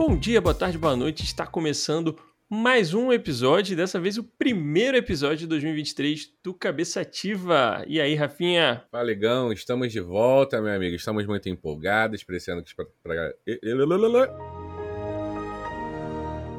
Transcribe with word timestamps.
Bom 0.00 0.16
dia, 0.16 0.40
boa 0.40 0.54
tarde, 0.54 0.78
boa 0.78 0.96
noite. 0.96 1.24
Está 1.24 1.46
começando 1.46 2.18
mais 2.48 2.94
um 2.94 3.12
episódio, 3.12 3.76
dessa 3.76 4.00
vez 4.00 4.16
o 4.16 4.24
primeiro 4.24 4.96
episódio 4.96 5.40
de 5.40 5.46
2023 5.48 6.32
do 6.42 6.54
Cabeça 6.54 7.02
Ativa. 7.02 7.84
E 7.86 8.00
aí, 8.00 8.14
Rafinha? 8.14 8.82
Fala, 8.90 9.04
Legão, 9.04 9.52
estamos 9.52 9.92
de 9.92 10.00
volta, 10.00 10.58
meu 10.58 10.74
amigo. 10.74 10.96
Estamos 10.96 11.26
muito 11.26 11.50
empolgados, 11.50 12.24
parecendo 12.24 12.62
que 12.64 12.74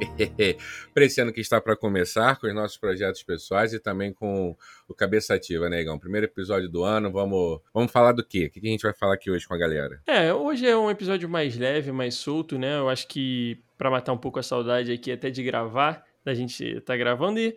para 0.92 1.02
Preciando 1.02 1.32
que 1.32 1.40
está 1.40 1.60
para 1.60 1.76
começar 1.76 2.38
com 2.38 2.46
os 2.46 2.54
nossos 2.54 2.76
projetos 2.76 3.22
pessoais 3.22 3.72
e 3.72 3.80
também 3.80 4.12
com 4.12 4.56
o 4.88 4.94
Cabeça 4.94 5.34
Ativa, 5.34 5.68
né, 5.68 5.80
Igão? 5.80 5.98
Primeiro 5.98 6.26
episódio 6.26 6.68
do 6.68 6.84
ano, 6.84 7.10
vamos, 7.10 7.60
vamos 7.72 7.90
falar 7.90 8.12
do 8.12 8.24
quê? 8.24 8.46
O 8.46 8.50
que 8.50 8.66
a 8.66 8.70
gente 8.70 8.82
vai 8.82 8.94
falar 8.94 9.14
aqui 9.14 9.30
hoje 9.30 9.46
com 9.46 9.54
a 9.54 9.58
galera? 9.58 10.00
É, 10.06 10.32
hoje 10.32 10.66
é 10.66 10.76
um 10.76 10.90
episódio 10.90 11.28
mais 11.28 11.56
leve, 11.56 11.92
mais 11.92 12.14
solto, 12.14 12.58
né? 12.58 12.78
Eu 12.78 12.88
acho 12.88 13.06
que 13.08 13.62
para 13.76 13.90
matar 13.90 14.12
um 14.12 14.18
pouco 14.18 14.38
a 14.38 14.42
saudade 14.42 14.92
aqui 14.92 15.10
até 15.10 15.30
de 15.30 15.42
gravar, 15.42 16.04
da 16.24 16.34
gente 16.34 16.80
tá 16.82 16.96
gravando 16.96 17.40
e 17.40 17.56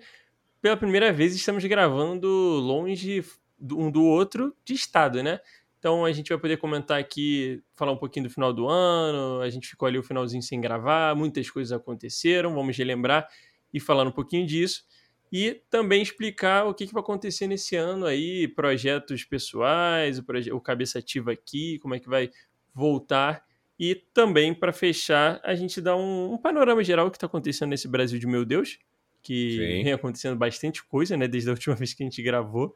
pela 0.61 0.75
primeira 0.75 1.13
vez 1.13 1.35
estamos 1.35 1.63
gravando 1.65 2.27
longe 2.27 3.23
um 3.61 3.91
do 3.91 4.03
outro 4.03 4.55
de 4.65 4.73
estado, 4.73 5.21
né? 5.21 5.39
Então 5.85 6.03
a 6.03 6.11
gente 6.11 6.29
vai 6.29 6.39
poder 6.39 6.57
comentar 6.57 6.99
aqui, 6.99 7.61
falar 7.75 7.91
um 7.91 7.97
pouquinho 7.97 8.25
do 8.25 8.33
final 8.33 8.51
do 8.51 8.67
ano. 8.67 9.39
A 9.39 9.49
gente 9.51 9.67
ficou 9.67 9.87
ali 9.87 9.99
o 9.99 10.01
finalzinho 10.01 10.41
sem 10.41 10.59
gravar, 10.59 11.15
muitas 11.15 11.47
coisas 11.47 11.71
aconteceram, 11.71 12.55
vamos 12.55 12.75
relembrar 12.75 13.27
e 13.71 13.79
falar 13.79 14.07
um 14.07 14.11
pouquinho 14.11 14.47
disso. 14.47 14.83
E 15.31 15.61
também 15.69 16.01
explicar 16.01 16.65
o 16.65 16.73
que, 16.73 16.87
que 16.87 16.91
vai 16.91 17.03
acontecer 17.03 17.45
nesse 17.45 17.75
ano 17.75 18.07
aí, 18.07 18.47
projetos 18.47 19.23
pessoais, 19.23 20.17
o, 20.17 20.23
proje 20.23 20.51
o 20.51 20.59
Cabeça 20.59 20.97
Ativa 20.97 21.33
aqui, 21.33 21.77
como 21.77 21.93
é 21.93 21.99
que 21.99 22.09
vai 22.09 22.31
voltar. 22.73 23.45
E 23.79 23.93
também, 24.11 24.55
para 24.55 24.73
fechar, 24.73 25.39
a 25.43 25.53
gente 25.53 25.79
dá 25.79 25.95
um, 25.95 26.33
um 26.33 26.37
panorama 26.39 26.83
geral 26.83 27.05
do 27.05 27.11
que 27.11 27.17
está 27.17 27.27
acontecendo 27.27 27.69
nesse 27.69 27.87
Brasil 27.87 28.17
de 28.17 28.25
meu 28.25 28.43
Deus, 28.43 28.79
que 29.21 29.51
Sim. 29.51 29.83
vem 29.83 29.93
acontecendo 29.93 30.35
bastante 30.35 30.83
coisa, 30.83 31.15
né, 31.15 31.27
desde 31.27 31.47
a 31.47 31.53
última 31.53 31.75
vez 31.77 31.93
que 31.93 32.01
a 32.01 32.07
gente 32.07 32.23
gravou. 32.23 32.75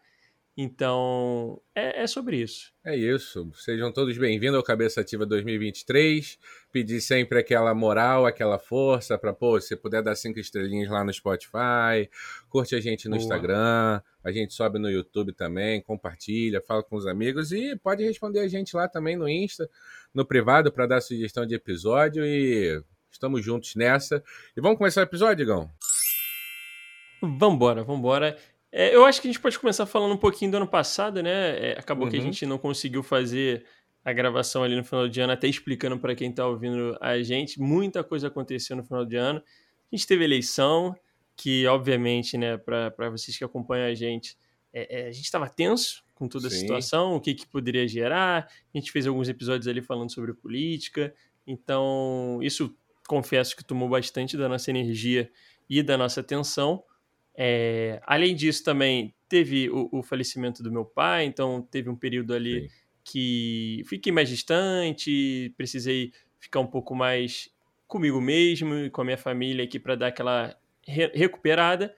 Então, 0.61 1.61
é, 1.73 2.03
é, 2.03 2.05
sobre 2.05 2.35
isso. 2.35 2.73
É 2.83 2.93
isso. 2.93 3.49
Sejam 3.53 3.93
todos 3.93 4.17
bem-vindos 4.17 4.57
ao 4.57 4.61
Cabeça 4.61 4.99
Ativa 4.99 5.25
2023. 5.25 6.37
Pedir 6.69 6.99
sempre 6.99 7.39
aquela 7.39 7.73
moral, 7.73 8.25
aquela 8.25 8.59
força 8.59 9.17
para, 9.17 9.31
pô, 9.31 9.57
se 9.61 9.77
puder 9.77 10.03
dar 10.03 10.17
cinco 10.17 10.37
estrelinhas 10.37 10.89
lá 10.89 11.01
no 11.01 11.13
Spotify, 11.13 12.09
curte 12.49 12.75
a 12.75 12.81
gente 12.81 13.07
no 13.07 13.15
Boa. 13.15 13.23
Instagram, 13.23 14.01
a 14.21 14.31
gente 14.33 14.53
sobe 14.53 14.79
no 14.79 14.89
YouTube 14.89 15.31
também, 15.31 15.81
compartilha, 15.81 16.61
fala 16.61 16.83
com 16.83 16.97
os 16.97 17.07
amigos 17.07 17.53
e 17.53 17.77
pode 17.77 18.03
responder 18.03 18.41
a 18.41 18.47
gente 18.49 18.75
lá 18.75 18.85
também 18.89 19.15
no 19.15 19.29
Insta, 19.29 19.69
no 20.13 20.25
privado, 20.25 20.73
para 20.73 20.87
dar 20.87 20.99
sugestão 20.99 21.45
de 21.45 21.55
episódio 21.55 22.25
e 22.25 22.83
estamos 23.09 23.45
juntos 23.45 23.75
nessa. 23.75 24.21
E 24.57 24.59
vamos 24.59 24.77
começar 24.77 24.99
o 24.99 25.05
episódio, 25.05 25.43
Igão? 25.43 25.71
Vambora, 27.21 27.83
vambora. 27.83 28.37
É, 28.71 28.95
eu 28.95 29.05
acho 29.05 29.21
que 29.21 29.27
a 29.27 29.31
gente 29.31 29.41
pode 29.41 29.57
começar 29.57 29.85
falando 29.85 30.13
um 30.13 30.17
pouquinho 30.17 30.51
do 30.51 30.57
ano 30.57 30.67
passado, 30.67 31.23
né? 31.23 31.71
É, 31.71 31.79
acabou 31.79 32.05
uhum. 32.05 32.11
que 32.11 32.17
a 32.17 32.19
uhum. 32.19 32.25
gente 32.25 32.45
não 32.45 32.57
conseguiu 32.57 33.01
fazer 33.01 33.65
a 34.03 34.13
gravação 34.13 34.63
ali 34.63 34.75
no 34.75 34.83
final 34.83 35.07
de 35.07 35.19
ano, 35.19 35.33
até 35.33 35.47
explicando 35.47 35.97
para 35.97 36.15
quem 36.15 36.29
está 36.29 36.45
ouvindo 36.47 36.97
a 37.01 37.21
gente. 37.21 37.59
Muita 37.59 38.03
coisa 38.03 38.27
aconteceu 38.27 38.75
no 38.75 38.83
final 38.83 39.05
de 39.05 39.15
ano. 39.15 39.41
A 39.91 39.95
gente 39.95 40.07
teve 40.07 40.23
eleição, 40.23 40.95
que 41.35 41.65
obviamente, 41.67 42.37
né, 42.37 42.57
para 42.57 43.09
vocês 43.09 43.37
que 43.37 43.43
acompanham 43.43 43.87
a 43.87 43.93
gente, 43.93 44.37
é, 44.73 45.01
é, 45.01 45.07
a 45.07 45.11
gente 45.11 45.25
estava 45.25 45.49
tenso 45.49 46.03
com 46.13 46.27
toda 46.27 46.47
a 46.47 46.51
Sim. 46.51 46.59
situação, 46.59 47.15
o 47.15 47.21
que, 47.21 47.33
que 47.33 47.47
poderia 47.47 47.87
gerar. 47.87 48.49
A 48.73 48.77
gente 48.77 48.91
fez 48.91 49.07
alguns 49.07 49.29
episódios 49.29 49.67
ali 49.67 49.81
falando 49.81 50.11
sobre 50.11 50.33
política. 50.33 51.13
Então, 51.47 52.39
isso 52.41 52.75
confesso 53.07 53.55
que 53.55 53.63
tomou 53.63 53.89
bastante 53.89 54.37
da 54.37 54.47
nossa 54.47 54.69
energia 54.69 55.31
e 55.69 55.81
da 55.81 55.97
nossa 55.97 56.19
atenção. 56.19 56.83
É, 57.41 58.01
além 58.05 58.35
disso, 58.35 58.65
também 58.65 59.13
teve 59.29 59.69
o, 59.69 59.87
o, 59.93 60.03
falecimento 60.03 60.61
do 60.61 60.69
meu 60.69 60.83
pai, 60.83 61.23
então 61.23 61.61
teve 61.61 61.89
um 61.89 61.95
período 61.95 62.33
ali 62.33 62.63
Sim. 62.63 62.75
que 63.01 63.81
fiquei 63.87 64.11
mais 64.11 64.27
distante, 64.27 65.53
precisei 65.55 66.11
ficar 66.37 66.59
um 66.59 66.67
pouco 66.67 66.93
mais 66.93 67.49
comigo 67.87 68.19
mesmo 68.19 68.75
e 68.75 68.89
com 68.89 68.99
a 68.99 69.05
minha 69.05 69.17
família 69.17 69.63
aqui 69.63 69.79
para 69.79 69.95
dar 69.95 70.07
aquela 70.07 70.53
re 70.85 71.09
recuperada. 71.13 71.95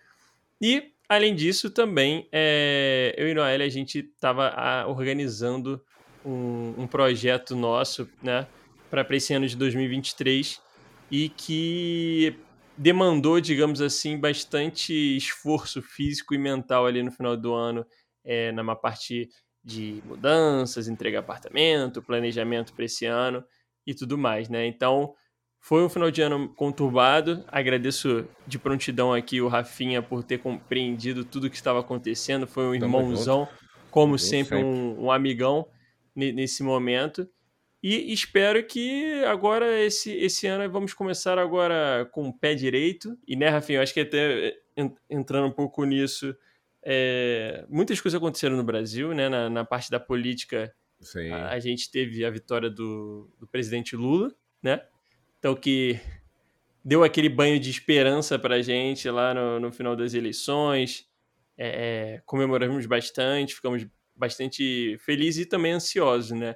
E, 0.62 0.91
além 1.09 1.34
disso, 1.34 1.72
também 1.72 2.28
é, 2.31 3.16
eu 3.18 3.28
e 3.28 3.34
Noelle, 3.34 3.63
a 3.63 3.69
gente 3.69 3.97
estava 3.97 4.85
organizando 4.88 5.81
um, 6.23 6.75
um, 6.78 6.85
projeto 6.85 7.56
nosso, 7.56 8.08
né, 8.22 8.46
para 8.91 9.03
esse 9.18 9.34
ano 9.34 9.47
de 9.47 9.58
2023 9.58 10.62
e 11.09 11.29
que 11.29 12.38
demandou, 12.78 13.40
digamos 13.40 13.82
assim, 13.82 14.20
bastante 14.20 14.94
esforço 15.18 15.82
físico 15.82 16.34
e 16.34 16.38
mental 16.38 16.86
ali 16.86 17.04
no 17.04 17.12
final 17.12 17.36
do 17.38 17.54
ano, 17.54 17.86
é, 18.24 18.52
numa 18.52 18.76
parte 18.76 19.30
de 19.64 20.02
mudanças, 20.06 20.88
entregar 20.88 21.20
apartamento, 21.20 22.02
planejamento 22.02 22.74
para 22.74 22.86
esse 22.86 23.06
ano 23.06 23.44
e 23.86 23.94
tudo 23.94 24.18
mais, 24.18 24.50
né? 24.50 24.66
Então, 24.66 25.14
foi 25.59 25.84
um 25.84 25.90
final 25.90 26.09
de 26.09 26.22
ano 26.22 26.50
conturbado. 26.56 27.46
Agradeço 27.48 28.28
de 28.48 28.58
prontidão 28.58 29.14
aqui 29.14 29.40
o 29.42 29.48
Rafinha 29.48 30.02
por 30.02 30.24
ter 30.24 30.40
compreendido 30.40 31.24
tudo 31.24 31.50
que 31.50 31.56
estava 31.56 31.80
acontecendo. 31.80 32.48
Foi 32.48 32.66
um 32.66 32.74
irmãozão, 32.74 33.48
como 33.92 34.18
sempre, 34.18 34.58
sempre. 34.58 34.66
Um, 34.66 35.06
um 35.06 35.12
amigão 35.12 35.68
nesse 36.16 36.64
momento. 36.64 37.30
E 37.84 38.14
espero 38.14 38.64
que 38.64 39.24
agora, 39.25 39.81
esse, 39.81 40.12
esse 40.12 40.46
ano, 40.46 40.72
vamos 40.72 40.94
começar 40.94 41.40
agora 41.40 42.08
com 42.12 42.30
o 42.30 42.34
pé 42.34 42.53
direito. 42.53 43.18
E, 43.28 43.36
né, 43.36 43.50
Rafinha, 43.50 43.80
eu 43.80 43.84
acho 43.84 43.94
que 43.94 44.02
até 44.02 44.56
entrando 45.09 45.47
um 45.47 45.52
pouco 45.52 45.84
nisso, 45.84 46.36
é, 46.84 47.66
muitas 47.68 48.00
coisas 48.00 48.18
aconteceram 48.18 48.56
no 48.56 48.64
Brasil, 48.64 49.14
né? 49.14 49.30
Na, 49.30 49.50
na 49.50 49.66
parte 49.66 49.90
da 49.90 50.00
política, 50.00 50.72
a, 51.34 51.50
a, 51.53 51.59
gente 51.59 51.90
teve 51.90 52.24
a 52.24 52.30
vitória 52.30 52.70
do, 52.70 53.31
do 53.40 53.47
presidente 53.47 53.96
Lula, 53.96 54.31
né? 54.62 54.84
Então, 55.40 55.56
que 55.56 56.00
deu 56.86 57.03
aquele 57.03 57.30
banho 57.30 57.59
de 57.59 57.72
esperança 57.72 58.38
para 58.38 58.56
a 58.56 58.62
gente 58.62 59.09
lá 59.09 59.34
no, 59.34 59.59
no, 59.59 59.72
final 59.72 59.96
das 59.96 60.14
eleições. 60.14 61.08
É, 61.58 62.16
é, 62.16 62.22
comemoramos 62.25 62.86
bastante, 62.86 63.56
ficamos 63.56 63.86
bastante 64.16 64.97
felizes 65.00 65.46
e 65.46 65.50
também 65.50 65.74
ansiosos, 65.74 66.31
né? 66.31 66.56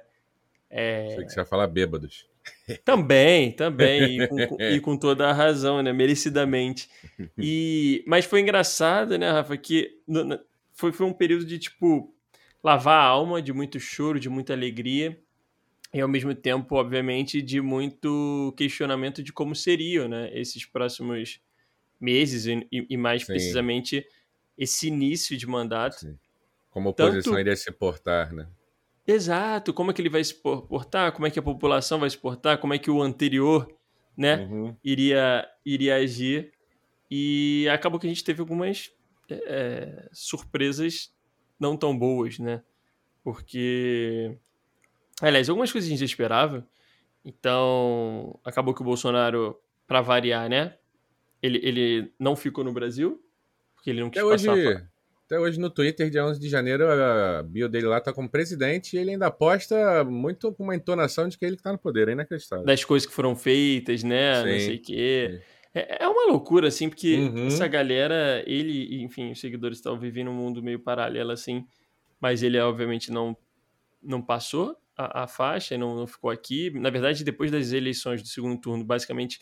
É... 0.70 1.14
Sei 1.14 1.24
que 1.24 1.30
você 1.30 1.40
ia 1.40 1.46
falar 1.46 1.66
bêbados. 1.66 2.26
Também, 2.84 3.50
também, 3.52 4.22
e 4.22 4.28
com, 4.28 4.62
e 4.62 4.78
com, 4.80 4.96
toda 4.96 5.28
a 5.28 5.32
razão, 5.32 5.82
né? 5.82 5.92
Merecidamente. 5.92 6.88
E, 7.36 8.04
mas 8.06 8.24
foi 8.24 8.40
engraçado, 8.40 9.18
né, 9.18 9.30
Rafa, 9.30 9.56
que 9.56 10.00
foi, 10.72 10.92
foi 10.92 11.06
um 11.06 11.12
período 11.12 11.44
de, 11.44 11.58
tipo, 11.58 12.14
lavar 12.62 13.00
a 13.00 13.04
alma, 13.04 13.42
de 13.42 13.52
muito 13.52 13.80
choro, 13.80 14.20
de 14.20 14.28
muita 14.28 14.52
alegria, 14.52 15.18
e 15.92 16.00
ao 16.00 16.08
mesmo 16.08 16.34
tempo, 16.34 16.76
obviamente, 16.76 17.40
de 17.40 17.60
muito 17.60 18.54
questionamento 18.56 19.22
de 19.22 19.32
como 19.32 19.54
seriam, 19.54 20.08
né, 20.08 20.30
esses 20.32 20.64
próximos 20.64 21.40
meses, 22.00 22.46
e, 22.46 22.66
e 22.70 22.96
mais 22.96 23.22
Sim. 23.22 23.28
precisamente 23.28 24.06
esse 24.56 24.88
início 24.88 25.36
de 25.36 25.46
mandato. 25.46 26.00
Sim. 26.00 26.18
Como 26.70 26.88
a 26.88 26.90
oposição 26.90 27.32
Tanto... 27.32 27.40
iria 27.40 27.56
se 27.56 27.72
portar, 27.72 28.32
né? 28.32 28.46
Exato, 29.06 29.72
como 29.72 29.90
é 29.90 29.94
que 29.94 30.02
ele 30.02 30.08
vai 30.08 30.24
se 30.24 30.34
portar, 30.34 31.12
como 31.12 31.26
é 31.26 31.30
que 31.30 31.38
a 31.38 31.42
população 31.42 32.00
vai 32.00 32.10
se 32.10 32.18
portar, 32.18 32.58
como 32.58 32.74
é 32.74 32.78
que 32.78 32.90
o 32.90 33.00
anterior, 33.00 33.72
né, 34.16 34.46
uhum. 34.50 34.76
iria, 34.82 35.48
iria 35.64 35.96
agir. 35.96 36.52
E 37.08 37.68
acabou 37.70 38.00
que 38.00 38.06
a 38.06 38.10
gente 38.10 38.24
teve 38.24 38.40
algumas 38.40 38.90
é, 39.30 40.08
surpresas 40.12 41.14
não 41.58 41.76
tão 41.76 41.96
boas, 41.96 42.40
né? 42.40 42.62
Porque, 43.22 44.36
aliás, 45.22 45.48
algumas 45.48 45.70
coisas 45.70 45.88
a 45.88 45.92
gente 45.92 46.04
esperava. 46.04 46.66
Então, 47.24 48.38
acabou 48.44 48.74
que 48.74 48.82
o 48.82 48.84
Bolsonaro, 48.84 49.56
para 49.86 50.00
variar, 50.00 50.48
né, 50.48 50.76
ele, 51.40 51.60
ele 51.62 52.12
não 52.18 52.34
ficou 52.34 52.64
no 52.64 52.72
Brasil, 52.72 53.22
porque 53.74 53.90
ele 53.90 54.00
não 54.00 54.10
quis 54.10 54.20
Até 54.20 54.30
passar... 54.30 54.52
Hoje... 54.52 54.95
Até 55.26 55.40
hoje 55.40 55.58
no 55.58 55.68
Twitter, 55.68 56.08
dia 56.08 56.24
11 56.24 56.38
de 56.38 56.48
janeiro, 56.48 56.88
a 56.88 57.42
bio 57.42 57.68
dele 57.68 57.86
lá 57.86 58.00
tá 58.00 58.12
como 58.12 58.30
presidente 58.30 58.94
e 58.94 58.98
ele 59.00 59.10
ainda 59.10 59.28
posta 59.28 60.04
muito 60.04 60.52
com 60.52 60.62
uma 60.62 60.76
entonação 60.76 61.28
de 61.28 61.36
que 61.36 61.44
ele 61.44 61.56
que 61.56 61.64
tá 61.64 61.72
no 61.72 61.78
poder, 61.78 62.06
é 62.08 62.12
inacreditável. 62.12 62.64
Das 62.64 62.84
coisas 62.84 63.08
que 63.08 63.12
foram 63.12 63.34
feitas, 63.34 64.04
né? 64.04 64.36
Sim, 64.36 64.52
não 64.52 64.58
sei 64.60 64.76
o 64.76 64.82
quê. 64.82 65.40
É, 65.74 66.04
é 66.04 66.08
uma 66.08 66.26
loucura, 66.30 66.68
assim, 66.68 66.88
porque 66.88 67.16
uhum. 67.16 67.48
essa 67.48 67.66
galera, 67.66 68.44
ele, 68.46 69.02
enfim, 69.02 69.32
os 69.32 69.40
seguidores 69.40 69.78
estão 69.78 69.98
vivendo 69.98 70.30
um 70.30 70.34
mundo 70.34 70.62
meio 70.62 70.78
paralelo, 70.78 71.32
assim, 71.32 71.66
mas 72.20 72.44
ele, 72.44 72.56
obviamente, 72.60 73.10
não, 73.10 73.36
não 74.00 74.22
passou 74.22 74.76
a, 74.96 75.24
a 75.24 75.26
faixa, 75.26 75.76
não, 75.76 75.96
não 75.96 76.06
ficou 76.06 76.30
aqui. 76.30 76.70
Na 76.70 76.88
verdade, 76.88 77.24
depois 77.24 77.50
das 77.50 77.72
eleições 77.72 78.22
do 78.22 78.28
segundo 78.28 78.60
turno, 78.60 78.84
basicamente, 78.84 79.40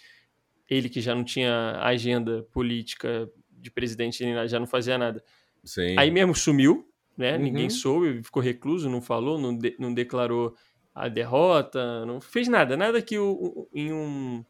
ele 0.67 0.89
que 0.89 1.03
já 1.03 1.15
não 1.15 1.25
tinha 1.25 1.79
agenda 1.83 2.43
política 2.55 3.29
de 3.51 3.71
presidente, 3.71 4.25
já 4.49 4.59
não 4.59 4.67
fazia 4.67 4.97
nada 4.97 5.23
Sim. 5.65 5.97
Aí 5.99 6.11
mesmo 6.11 6.35
sumiu, 6.35 6.87
né? 7.17 7.37
Uhum. 7.37 7.43
Ninguém 7.43 7.71
soube, 7.71 8.23
ficou 8.23 8.43
recluso, 8.43 8.91
não 8.91 9.01
falou, 9.01 9.39
não, 9.39 9.57
de, 9.57 9.77
não 9.79 9.93
declarou 9.93 10.55
a 10.95 11.09
derrota, 11.09 12.05
não 12.07 12.21
fez 12.21 12.49
nada, 12.49 12.77
nada 12.77 13.03
que 13.03 13.19
o, 13.19 13.69
em 13.75 13.93
um 13.93 14.45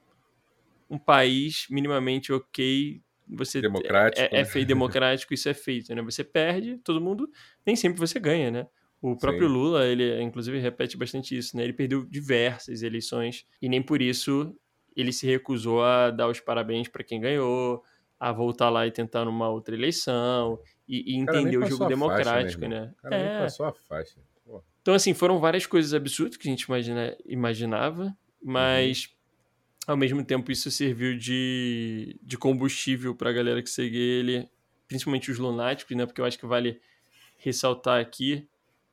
um 0.89 0.99
país 0.99 1.67
minimamente 1.71 2.33
ok, 2.33 3.01
você 3.27 3.61
democrático, 3.61 4.35
é, 4.35 4.39
é, 4.39 4.41
é 4.43 4.45
feito 4.45 4.69
democrático, 4.69 5.33
isso 5.35 5.49
é 5.49 5.55
feito, 5.55 5.95
né? 5.95 6.03
Você 6.03 6.23
perde, 6.23 6.79
todo 6.79 7.01
mundo, 7.01 7.29
nem 7.67 7.75
sempre 7.75 7.99
você 7.99 8.21
ganha, 8.21 8.51
né? 8.51 8.67
O 9.01 9.17
próprio 9.17 9.49
Sim. 9.49 9.55
Lula, 9.55 9.87
ele 9.87 10.23
inclusive 10.23 10.59
repete 10.59 10.97
bastante 10.97 11.37
isso, 11.37 11.57
né? 11.57 11.65
Ele 11.65 11.73
perdeu 11.73 12.05
diversas 12.05 12.83
eleições 12.83 13.45
e 13.61 13.69
nem 13.69 13.83
por 13.83 14.01
isso 14.01 14.55
ele 14.97 15.13
se 15.13 15.27
recusou 15.27 15.83
a 15.83 16.11
dar 16.11 16.29
os 16.29 16.41
parabéns 16.41 16.89
para 16.89 17.03
quem 17.03 17.21
ganhou, 17.21 17.83
a 18.29 18.33
voltar 18.33 18.71
lá 18.71 18.87
e 18.87 18.91
tentar 18.91 19.27
numa 19.27 19.51
outra 19.51 19.75
eleição 19.75 20.59
e, 20.89 21.15
e 21.15 21.19
entender 21.19 21.59
o 21.59 21.67
jogo 21.67 21.87
democrático, 21.87 22.63
faixa, 22.63 22.69
né? 22.69 22.95
Cara, 23.03 23.17
é. 23.17 23.39
passou 23.41 23.67
a 23.67 23.73
faixa. 23.73 24.19
Então, 24.81 24.95
assim, 24.95 25.13
foram 25.13 25.39
várias 25.39 25.67
coisas 25.67 25.93
absurdas 25.93 26.37
que 26.37 26.49
a 26.49 26.51
gente 26.51 26.63
imagina, 26.63 27.17
imaginava, 27.27 28.17
mas 28.43 29.07
uhum. 29.87 29.93
ao 29.93 29.97
mesmo 29.97 30.25
tempo 30.25 30.51
isso 30.51 30.71
serviu 30.71 31.19
de, 31.19 32.19
de 32.23 32.39
combustível 32.39 33.15
para 33.15 33.29
a 33.29 33.33
galera 33.33 33.63
que 33.63 33.71
seguia 33.71 34.01
ele, 34.01 34.49
principalmente 34.89 35.31
os 35.31 35.39
lunáticos, 35.39 35.95
né? 35.97 36.07
Porque 36.07 36.21
eu 36.21 36.25
acho 36.25 36.39
que 36.39 36.47
vale 36.47 36.81
ressaltar 37.39 38.01
aqui 38.01 38.49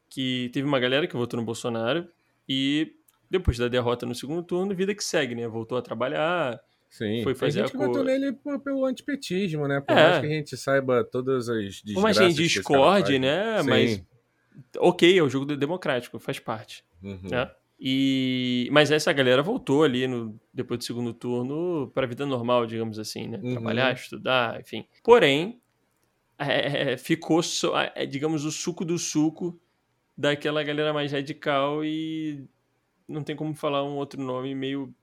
que 0.09 0.49
teve 0.51 0.67
uma 0.67 0.79
galera 0.79 1.07
que 1.07 1.15
votou 1.15 1.39
no 1.39 1.45
Bolsonaro 1.45 2.05
e 2.47 2.95
depois 3.29 3.57
da 3.57 3.69
derrota 3.69 4.05
no 4.05 4.13
segundo 4.13 4.43
turno, 4.43 4.75
vida 4.75 4.93
que 4.93 5.03
segue, 5.03 5.35
né? 5.35 5.47
Voltou 5.47 5.77
a 5.77 5.81
trabalhar, 5.81 6.59
Sim, 6.91 7.23
foi 7.23 7.33
fazer 7.33 7.59
tem 7.59 7.67
gente 7.69 7.81
a 7.81 7.87
votou 7.87 8.03
nele 8.03 8.37
pelo 8.63 8.85
antipetismo, 8.85 9.65
né? 9.65 9.79
Por 9.79 9.97
é. 9.97 10.09
mais 10.09 10.19
que 10.19 10.25
a 10.27 10.29
gente 10.29 10.57
saiba 10.57 11.05
todas 11.05 11.47
as 11.47 11.81
desgraças 11.81 11.93
Como 11.93 12.07
a 12.07 12.13
gente 12.13 12.35
discorde, 12.35 13.17
né? 13.17 13.63
Sim. 13.63 13.69
Mas 13.69 14.03
ok, 14.77 15.17
é 15.17 15.23
o 15.23 15.29
jogo 15.29 15.55
democrático, 15.55 16.19
faz 16.19 16.37
parte. 16.37 16.83
Uhum. 17.01 17.29
Né? 17.31 17.49
E, 17.79 18.67
mas 18.71 18.91
essa 18.91 19.11
galera 19.13 19.41
voltou 19.41 19.83
ali 19.83 20.05
no, 20.05 20.39
depois 20.53 20.79
do 20.79 20.83
segundo 20.83 21.13
turno 21.13 21.89
para 21.93 22.05
a 22.05 22.09
vida 22.09 22.25
normal, 22.25 22.65
digamos 22.65 22.99
assim, 22.99 23.29
né? 23.29 23.39
Uhum. 23.41 23.53
Trabalhar, 23.53 23.95
estudar, 23.95 24.59
enfim. 24.59 24.85
Porém, 25.01 25.61
é, 26.37 26.97
ficou, 26.97 27.41
so, 27.41 27.71
é, 27.95 28.05
digamos, 28.05 28.43
o 28.43 28.51
suco 28.51 28.83
do 28.83 28.99
suco 28.99 29.59
daquela 30.17 30.61
galera 30.61 30.93
mais 30.93 31.11
radical 31.11 31.85
e 31.85 32.45
não 33.07 33.23
tem 33.23 33.35
como 33.35 33.55
falar 33.55 33.83
um 33.83 33.95
outro 33.95 34.21
nome 34.21 34.53
meio 34.53 34.93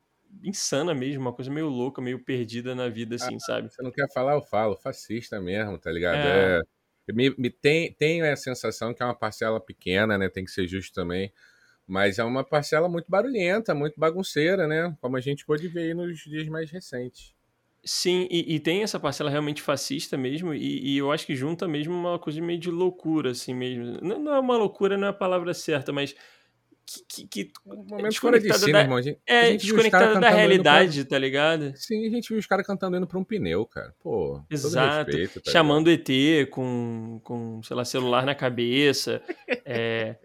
insana 0.43 0.95
mesmo, 0.95 1.23
uma 1.23 1.33
coisa 1.33 1.51
meio 1.51 1.69
louca, 1.69 2.01
meio 2.01 2.23
perdida 2.23 2.75
na 2.75 2.89
vida, 2.89 3.17
assim, 3.17 3.37
ah, 3.37 3.41
sabe? 3.41 3.69
Você 3.73 3.83
não 3.83 3.91
quer 3.91 4.07
falar, 4.13 4.35
eu 4.35 4.43
falo, 4.43 4.77
fascista 4.77 5.41
mesmo, 5.41 5.79
tá 5.79 5.91
ligado? 5.91 6.19
É. 6.19 6.61
é 7.09 7.13
me, 7.13 7.35
me 7.37 7.51
tem, 7.51 7.93
tenho 7.95 8.31
a 8.31 8.37
sensação 8.37 8.93
que 8.95 9.03
é 9.03 9.07
uma 9.07 9.15
parcela 9.15 9.61
pequena, 9.61 10.19
né? 10.19 10.29
Tem 10.29 10.45
que 10.45 10.51
ser 10.51 10.67
justo 10.67 10.93
também. 10.93 11.33
Mas 11.87 12.19
é 12.19 12.25
uma 12.25 12.45
parcela 12.45 12.89
muito 12.89 13.11
barulhenta, 13.11 13.75
muito 13.75 13.99
bagunceira, 13.99 14.67
né? 14.67 14.95
Como 15.01 15.17
a 15.17 15.21
gente 15.21 15.47
pôde 15.47 15.69
ver 15.69 15.85
aí 15.85 15.95
nos 15.95 16.19
dias 16.19 16.47
mais 16.49 16.71
recentes. 16.71 17.35
Sim, 17.85 18.29
e, 18.31 18.57
e 18.57 18.61
tem 18.61 18.83
essa 18.83 19.01
parcela 19.01 19.31
realmente 19.31 19.63
fascista 19.63 20.17
mesmo, 20.17 20.53
e, 20.53 20.95
e, 20.95 20.99
eu 20.99 21.11
acho 21.11 21.25
que 21.25 21.35
junta 21.35 21.67
mesmo 21.67 21.95
uma 21.95 22.19
coisa 22.19 22.41
meio 22.41 22.59
de 22.59 22.71
loucura, 22.71 23.31
assim 23.31 23.55
mesmo. 23.55 23.99
Não, 24.03 24.19
não 24.19 24.35
é 24.35 24.39
uma 24.39 24.57
loucura, 24.59 24.99
não 24.99 25.07
é 25.07 25.11
a 25.11 25.15
palavra 25.15 25.55
certa, 25.55 25.93
mas 25.93 26.15
que, 27.09 27.27
que, 27.27 27.53
um 27.67 27.85
momento 27.85 28.19
fora 28.19 28.41
de 28.41 28.53
si, 28.53 28.73
da, 28.73 28.81
irmão. 28.81 29.01
Gente, 29.03 29.19
é, 29.27 29.57
desconectada 29.57 30.19
da 30.19 30.31
realidade, 30.31 31.01
pra... 31.01 31.11
tá 31.11 31.19
ligado? 31.19 31.73
Sim, 31.77 32.07
a 32.07 32.11
gente 32.11 32.29
viu 32.29 32.39
os 32.39 32.47
caras 32.47 32.67
cantando 32.67 32.97
indo 32.97 33.07
pra 33.07 33.19
um 33.19 33.25
pneu, 33.25 33.67
cara. 33.67 33.95
Pô, 34.03 34.43
Exato. 34.51 35.11
Respeito, 35.11 35.41
tá 35.41 35.51
Chamando 35.51 35.91
ET 35.91 36.09
com, 36.51 37.21
com, 37.23 37.63
sei 37.63 37.77
lá, 37.77 37.85
celular 37.85 38.25
na 38.25 38.35
cabeça, 38.35 39.23
é, 39.67 40.17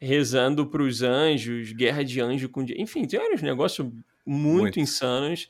rezando 0.00 0.66
pros 0.66 1.02
anjos, 1.02 1.72
guerra 1.72 2.04
de 2.04 2.20
anjo 2.20 2.48
com... 2.48 2.62
Enfim, 2.62 3.06
tem 3.06 3.20
vários 3.20 3.42
negócios 3.42 3.86
muito, 4.26 4.62
muito, 4.62 4.80
insanos 4.80 5.48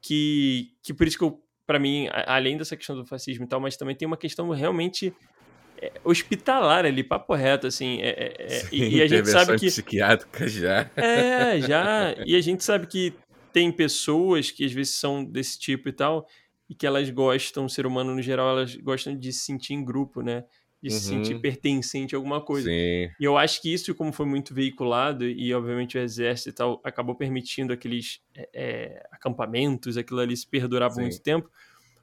que, 0.00 0.72
que 0.82 0.92
por 0.92 1.06
isso 1.06 1.16
que 1.16 1.24
eu, 1.24 1.40
pra 1.66 1.78
mim, 1.78 2.08
além 2.26 2.56
dessa 2.56 2.76
questão 2.76 2.96
do 2.96 3.06
fascismo 3.06 3.44
e 3.44 3.48
tal, 3.48 3.60
mas 3.60 3.76
também 3.76 3.94
tem 3.94 4.06
uma 4.06 4.16
questão 4.16 4.48
realmente 4.50 5.14
é, 5.80 5.92
hospitalar 6.04 6.84
ali, 6.84 7.04
papo 7.04 7.34
reto, 7.34 7.66
assim. 7.66 8.00
É, 8.00 8.08
é, 8.08 8.36
é 8.38 8.48
Sim, 8.60 8.76
e, 8.76 9.02
a 9.02 9.06
gente 9.06 9.28
sabe 9.28 9.58
que. 9.58 9.66
psiquiátrica 9.66 10.48
já. 10.48 10.90
É, 10.96 11.60
já. 11.60 12.14
E 12.26 12.34
a 12.34 12.40
gente 12.40 12.64
sabe 12.64 12.86
que 12.86 13.12
tem 13.52 13.70
pessoas 13.70 14.50
que 14.50 14.64
às 14.64 14.72
vezes 14.72 14.94
são 14.94 15.24
desse 15.24 15.58
tipo 15.58 15.88
e 15.88 15.92
tal, 15.92 16.26
e 16.68 16.74
que 16.74 16.86
elas 16.86 17.08
gostam, 17.10 17.64
o 17.64 17.68
ser 17.68 17.86
humano 17.86 18.14
no 18.14 18.22
geral, 18.22 18.50
elas 18.50 18.74
gostam 18.76 19.16
de 19.16 19.32
se 19.32 19.40
sentir 19.40 19.74
em 19.74 19.84
grupo, 19.84 20.20
né? 20.20 20.44
De 20.82 20.90
uhum. 20.90 20.98
se 20.98 21.04
sentir 21.06 21.34
uhum. 21.34 21.40
pertencente 21.40 22.14
a 22.14 22.18
alguma 22.18 22.40
coisa. 22.40 22.68
Sim. 22.68 23.08
E 23.18 23.24
eu 23.24 23.36
acho 23.38 23.62
que 23.62 23.72
isso, 23.72 23.94
como 23.94 24.12
foi 24.12 24.26
muito 24.26 24.52
veiculado, 24.52 25.24
e 25.24 25.52
obviamente 25.54 25.96
o 25.96 26.00
exército 26.00 26.50
e 26.50 26.52
tal, 26.52 26.80
acabou 26.84 27.14
permitindo 27.14 27.72
aqueles 27.72 28.20
é, 28.54 29.02
acampamentos, 29.10 29.96
aquilo 29.96 30.20
ali 30.20 30.36
se 30.36 30.46
perdurar 30.46 30.90
por 30.92 31.00
muito 31.00 31.20
tempo. 31.20 31.50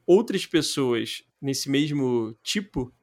Outras 0.06 0.46
pessoas 0.46 1.24
nesse 1.42 1.70
mesmo 1.70 2.36
tipo 2.44 2.94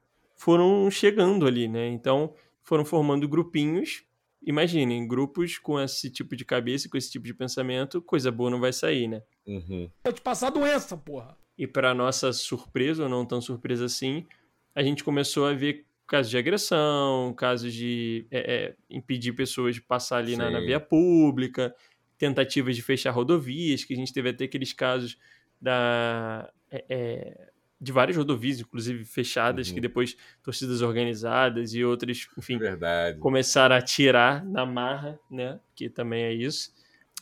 foram 0.43 0.91
chegando 0.91 1.47
ali, 1.47 1.69
né? 1.69 1.87
Então 1.87 2.33
foram 2.61 2.83
formando 2.83 3.29
grupinhos. 3.29 4.03
Imaginem, 4.45 5.07
grupos 5.07 5.57
com 5.57 5.79
esse 5.79 6.09
tipo 6.09 6.35
de 6.35 6.43
cabeça, 6.43 6.89
com 6.89 6.97
esse 6.97 7.09
tipo 7.09 7.25
de 7.25 7.33
pensamento, 7.33 8.01
coisa 8.01 8.29
boa 8.29 8.49
não 8.49 8.59
vai 8.59 8.73
sair, 8.73 9.07
né? 9.07 9.21
Uhum. 9.47 9.89
Pode 10.03 10.19
passar 10.19 10.49
doença, 10.49 10.97
porra. 10.97 11.37
E 11.57 11.65
para 11.65 11.93
nossa 11.93 12.33
surpresa, 12.33 13.03
ou 13.03 13.09
não 13.09 13.25
tão 13.25 13.39
surpresa 13.39 13.85
assim, 13.85 14.27
a 14.75 14.83
gente 14.83 15.01
começou 15.01 15.45
a 15.45 15.53
ver 15.53 15.85
casos 16.05 16.29
de 16.29 16.37
agressão, 16.37 17.33
casos 17.37 17.73
de 17.73 18.27
é, 18.29 18.39
é, 18.39 18.75
impedir 18.89 19.31
pessoas 19.31 19.75
de 19.75 19.81
passar 19.81 20.17
ali 20.17 20.35
na, 20.35 20.51
na, 20.51 20.59
via 20.59 20.79
pública, 20.79 21.73
tentativas 22.17 22.75
de 22.75 22.81
fechar 22.81 23.11
rodovias, 23.11 23.85
que 23.85 23.93
a 23.93 23.97
gente 23.97 24.11
teve 24.11 24.27
até 24.27 24.43
aqueles 24.43 24.73
casos 24.73 25.17
da. 25.61 26.51
É, 26.69 26.85
é 26.89 27.52
de 27.83 27.91
várias 27.91 28.15
rodovias, 28.15 28.61
inclusive 28.61 29.03
fechadas, 29.03 29.67
uhum. 29.67 29.75
que 29.75 29.81
depois 29.81 30.15
torcidas 30.41 30.81
organizadas 30.81 31.73
e 31.73 31.83
outras, 31.83 32.27
enfim, 32.37 32.57
Verdade. 32.57 33.19
começaram 33.19 33.75
a 33.75 33.81
tirar 33.81 34.45
na 34.45 34.65
marra, 34.65 35.19
né? 35.29 35.59
Que 35.75 35.89
também 35.89 36.23
é 36.23 36.33
isso. 36.33 36.73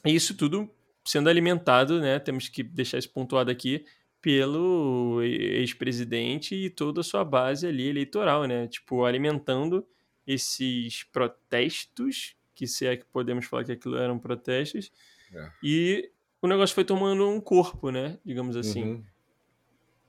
E 0.06 0.14
isso 0.14 0.38
tudo 0.38 0.70
sendo 1.04 1.30
alimentado, 1.30 2.00
né? 2.00 2.20
Temos 2.20 2.48
que 2.48 2.62
deixar 2.62 3.00
isso 3.00 3.10
pontuado 3.10 3.50
aqui 3.50 3.84
pelo 4.22 5.20
ex-presidente 5.24 6.54
e 6.54 6.70
toda 6.70 7.02
a 7.02 7.04
sua 7.04 7.26
base 7.26 7.66
ali 7.66 7.88
eleitoral, 7.88 8.46
né? 8.46 8.68
Tipo, 8.68 9.04
alimentando 9.04 9.84
esses 10.28 11.04
protestos, 11.06 12.36
que 12.54 12.68
se 12.68 12.86
é 12.86 12.96
que 12.96 13.06
podemos 13.06 13.48
falar 13.48 13.64
que 13.64 13.72
aquilo 13.72 13.98
eram 13.98 14.20
protestos, 14.20 14.92
é. 15.34 15.50
e 15.64 16.12
o 16.40 16.48
negócio 16.48 16.76
foi 16.76 16.86
tomando 16.86 17.28
um 17.28 17.42
corpo, 17.42 17.90
né? 17.90 18.20
Digamos 18.24 18.56
assim. 18.56 18.84
Uhum. 18.84 19.04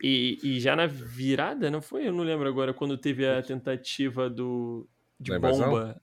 E, 0.03 0.39
e 0.43 0.61
já 0.61 0.75
na 0.75 0.87
virada, 0.87 1.71
não 1.71 1.81
foi? 1.81 2.09
Eu 2.09 2.13
não 2.13 2.25
lembro 2.25 2.49
agora 2.49 2.75
quando 2.75 2.99
teve 2.99 3.25
a 3.25 3.41
tentativa 3.41 4.29
do 4.29 4.89
de 5.21 5.39
bomba. 5.39 6.01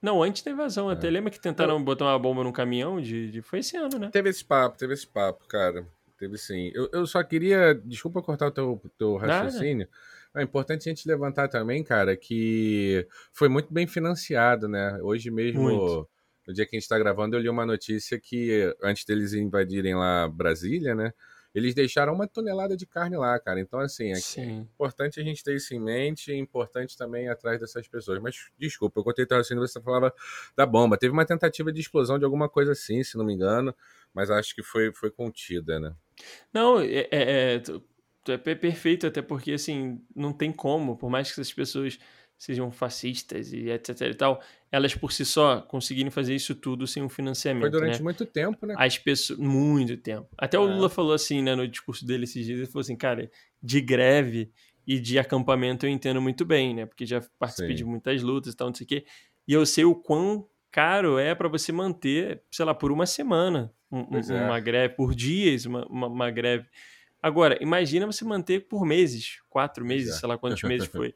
Não, 0.00 0.22
antes 0.22 0.42
da 0.42 0.50
invasão. 0.50 0.90
É. 0.90 0.94
Até 0.94 1.10
lembra 1.10 1.30
que 1.30 1.38
tentaram 1.38 1.82
botar 1.82 2.06
uma 2.06 2.18
bomba 2.18 2.42
num 2.42 2.52
caminhão? 2.52 3.00
De, 3.00 3.30
de, 3.30 3.42
Foi 3.42 3.58
esse 3.58 3.76
ano, 3.76 3.98
né? 3.98 4.10
Teve 4.10 4.30
esse 4.30 4.44
papo, 4.44 4.78
teve 4.78 4.94
esse 4.94 5.06
papo, 5.06 5.46
cara. 5.46 5.86
Teve 6.18 6.38
sim. 6.38 6.70
Eu, 6.74 6.88
eu 6.92 7.06
só 7.06 7.22
queria. 7.22 7.74
Desculpa 7.74 8.22
cortar 8.22 8.46
o 8.46 8.50
teu, 8.50 8.82
teu 8.96 9.16
raciocínio. 9.16 9.88
Nada. 10.34 10.42
É 10.42 10.42
importante 10.42 10.88
a 10.88 10.92
gente 10.92 11.06
levantar 11.06 11.48
também, 11.48 11.84
cara, 11.84 12.16
que 12.16 13.06
foi 13.32 13.48
muito 13.48 13.72
bem 13.72 13.86
financiado, 13.86 14.66
né? 14.66 14.98
Hoje 15.00 15.30
mesmo, 15.30 15.62
muito. 15.62 16.08
no 16.46 16.54
dia 16.54 16.66
que 16.66 16.74
a 16.74 16.78
gente 16.78 16.84
está 16.84 16.98
gravando, 16.98 17.36
eu 17.36 17.40
li 17.40 17.48
uma 17.48 17.64
notícia 17.64 18.18
que 18.18 18.74
antes 18.82 19.04
deles 19.04 19.32
invadirem 19.32 19.94
lá 19.94 20.28
Brasília, 20.28 20.94
né? 20.94 21.12
Eles 21.54 21.74
deixaram 21.74 22.12
uma 22.12 22.26
tonelada 22.26 22.76
de 22.76 22.84
carne 22.84 23.16
lá, 23.16 23.38
cara. 23.38 23.60
Então, 23.60 23.78
assim, 23.78 24.12
é, 24.12 24.40
é 24.40 24.44
importante 24.44 25.20
a 25.20 25.22
gente 25.22 25.44
ter 25.44 25.54
isso 25.54 25.72
em 25.72 25.78
mente 25.78 26.32
e 26.32 26.34
é 26.34 26.36
importante 26.36 26.96
também 26.96 27.26
ir 27.26 27.28
atrás 27.28 27.60
dessas 27.60 27.86
pessoas. 27.86 28.20
Mas, 28.20 28.50
desculpa, 28.58 28.98
eu 28.98 29.04
contei 29.04 29.24
assim, 29.30 29.54
você 29.54 29.80
falava 29.80 30.12
da 30.56 30.66
bomba. 30.66 30.98
Teve 30.98 31.12
uma 31.12 31.24
tentativa 31.24 31.72
de 31.72 31.80
explosão 31.80 32.18
de 32.18 32.24
alguma 32.24 32.48
coisa 32.48 32.72
assim, 32.72 33.04
se 33.04 33.16
não 33.16 33.24
me 33.24 33.34
engano, 33.34 33.72
mas 34.12 34.30
acho 34.30 34.52
que 34.54 34.62
foi, 34.62 34.92
foi 34.92 35.12
contida, 35.12 35.78
né? 35.78 35.94
Não, 36.52 36.80
é, 36.80 37.08
é, 37.10 37.54
é, 37.56 37.62
é 38.28 38.54
perfeito, 38.54 39.06
até 39.06 39.22
porque, 39.22 39.52
assim, 39.52 40.00
não 40.14 40.32
tem 40.32 40.50
como, 40.50 40.96
por 40.96 41.08
mais 41.08 41.28
que 41.28 41.40
essas 41.40 41.52
pessoas 41.52 41.98
sejam 42.36 42.70
fascistas 42.70 43.52
e 43.52 43.70
etc 43.70 44.00
e 44.02 44.14
tal, 44.14 44.42
elas 44.70 44.94
por 44.94 45.12
si 45.12 45.24
só 45.24 45.60
conseguirem 45.60 46.10
fazer 46.10 46.34
isso 46.34 46.54
tudo 46.54 46.86
sem 46.86 47.02
um 47.02 47.08
financiamento. 47.08 47.62
Foi 47.62 47.70
durante 47.70 47.98
né? 47.98 48.02
muito 48.02 48.26
tempo, 48.26 48.66
né? 48.66 48.74
As 48.76 48.98
pessoas. 48.98 49.38
Muito 49.38 49.96
tempo. 49.96 50.28
Até 50.36 50.58
o 50.58 50.68
é. 50.68 50.74
Lula 50.74 50.88
falou 50.88 51.12
assim, 51.12 51.42
né, 51.42 51.54
no 51.54 51.66
discurso 51.66 52.06
dele 52.06 52.24
esses 52.24 52.44
dias, 52.44 52.58
ele 52.58 52.66
falou 52.66 52.82
assim, 52.82 52.96
cara, 52.96 53.30
de 53.62 53.80
greve 53.80 54.50
e 54.86 54.98
de 54.98 55.18
acampamento 55.18 55.86
eu 55.86 55.90
entendo 55.90 56.20
muito 56.20 56.44
bem, 56.44 56.74
né? 56.74 56.86
Porque 56.86 57.06
já 57.06 57.22
participei 57.38 57.70
Sim. 57.70 57.76
de 57.76 57.84
muitas 57.84 58.22
lutas 58.22 58.52
e 58.52 58.56
tal, 58.56 58.68
não 58.68 58.74
sei 58.74 58.84
o 58.84 58.88
quê. 58.88 59.04
E 59.46 59.52
eu 59.52 59.64
sei 59.64 59.84
o 59.84 59.94
quão 59.94 60.46
caro 60.70 61.18
é 61.18 61.34
para 61.34 61.48
você 61.48 61.70
manter, 61.70 62.42
sei 62.50 62.64
lá, 62.64 62.74
por 62.74 62.90
uma 62.90 63.06
semana 63.06 63.72
um, 63.90 64.18
é. 64.18 64.44
uma 64.44 64.58
greve, 64.58 64.94
por 64.94 65.14
dias 65.14 65.66
uma, 65.66 65.86
uma, 65.86 66.06
uma, 66.08 66.30
greve. 66.30 66.66
Agora, 67.22 67.56
imagina 67.62 68.06
você 68.06 68.24
manter 68.24 68.66
por 68.66 68.84
meses, 68.84 69.38
quatro 69.48 69.84
meses, 69.84 70.16
é. 70.16 70.18
sei 70.18 70.28
lá 70.28 70.36
quantos 70.36 70.62
meses 70.64 70.88
foi. 70.90 71.14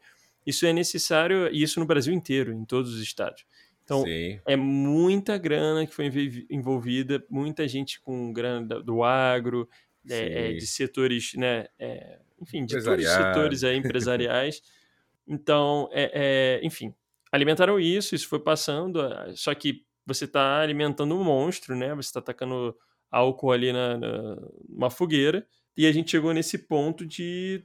Isso 0.48 0.66
é 0.66 0.72
necessário, 0.72 1.48
e 1.52 1.62
isso 1.62 1.78
no 1.78 1.86
Brasil 1.86 2.12
inteiro, 2.12 2.52
em 2.52 2.64
todos 2.64 2.94
os 2.94 3.02
estados. 3.02 3.44
Então, 3.84 4.02
Sim. 4.02 4.40
é 4.46 4.56
muita 4.56 5.36
grana 5.38 5.86
que 5.86 5.94
foi 5.94 6.10
envolvida, 6.50 7.24
muita 7.28 7.66
gente 7.66 8.00
com 8.00 8.32
grana 8.32 8.80
do 8.82 9.02
agro, 9.02 9.68
é, 10.08 10.52
de 10.52 10.66
setores, 10.66 11.32
né, 11.34 11.66
é, 11.78 12.18
enfim, 12.40 12.64
de 12.64 12.82
todos 12.82 13.04
os 13.04 13.10
setores 13.10 13.64
aí, 13.64 13.76
empresariais. 13.76 14.62
então, 15.26 15.88
é, 15.92 16.60
enfim, 16.62 16.94
alimentaram 17.30 17.78
isso, 17.78 18.14
isso 18.14 18.28
foi 18.28 18.40
passando, 18.40 19.00
só 19.34 19.54
que 19.54 19.84
você 20.08 20.24
está 20.24 20.60
alimentando 20.60 21.14
um 21.14 21.22
monstro, 21.22 21.76
né? 21.76 21.94
Você 21.94 22.08
está 22.08 22.20
atacando 22.20 22.74
álcool 23.10 23.52
ali 23.52 23.72
na, 23.72 23.98
na, 23.98 24.36
numa 24.66 24.90
fogueira. 24.90 25.46
E 25.76 25.86
a 25.86 25.92
gente 25.92 26.10
chegou 26.10 26.32
nesse 26.32 26.58
ponto 26.66 27.06
de. 27.06 27.62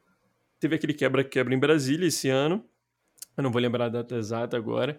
Teve 0.59 0.75
aquele 0.75 0.93
quebra-quebra 0.93 1.55
em 1.55 1.59
Brasília 1.59 2.07
esse 2.07 2.29
ano. 2.29 2.63
Eu 3.35 3.43
não 3.43 3.51
vou 3.51 3.61
lembrar 3.61 3.85
a 3.85 3.89
data 3.89 4.15
exata 4.15 4.57
agora. 4.57 4.97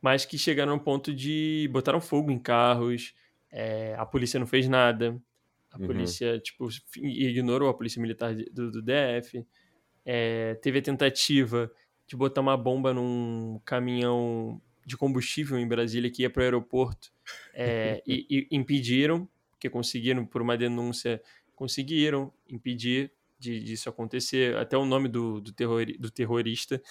Mas 0.00 0.24
que 0.24 0.36
chegaram 0.36 0.72
ao 0.72 0.80
ponto 0.80 1.14
de. 1.14 1.68
botaram 1.72 2.00
fogo 2.00 2.30
em 2.30 2.38
carros. 2.38 3.14
É, 3.50 3.94
a 3.96 4.04
polícia 4.04 4.40
não 4.40 4.46
fez 4.46 4.68
nada. 4.68 5.16
A 5.70 5.78
uhum. 5.78 5.86
polícia, 5.86 6.38
tipo, 6.38 6.68
ignorou 6.96 7.68
a 7.68 7.74
polícia 7.74 8.00
militar 8.00 8.34
do, 8.34 8.70
do 8.70 8.82
DF. 8.82 9.46
É, 10.04 10.54
teve 10.56 10.80
a 10.80 10.82
tentativa 10.82 11.70
de 12.06 12.16
botar 12.16 12.40
uma 12.40 12.56
bomba 12.56 12.92
num 12.92 13.60
caminhão 13.64 14.60
de 14.84 14.96
combustível 14.96 15.58
em 15.58 15.66
Brasília 15.66 16.10
que 16.10 16.22
ia 16.22 16.30
para 16.30 16.40
o 16.40 16.44
aeroporto 16.44 17.12
é, 17.54 18.02
e, 18.06 18.26
e, 18.28 18.56
impediram, 18.56 19.28
que 19.58 19.70
conseguiram, 19.70 20.26
por 20.26 20.42
uma 20.42 20.56
denúncia, 20.56 21.22
conseguiram 21.54 22.32
impedir 22.48 23.12
de, 23.38 23.62
disso 23.62 23.88
acontecer. 23.88 24.56
Até 24.56 24.76
o 24.76 24.84
nome 24.84 25.08
do, 25.08 25.40
do, 25.40 25.52
terror, 25.52 25.86
do 25.98 26.10
terrorista 26.10 26.82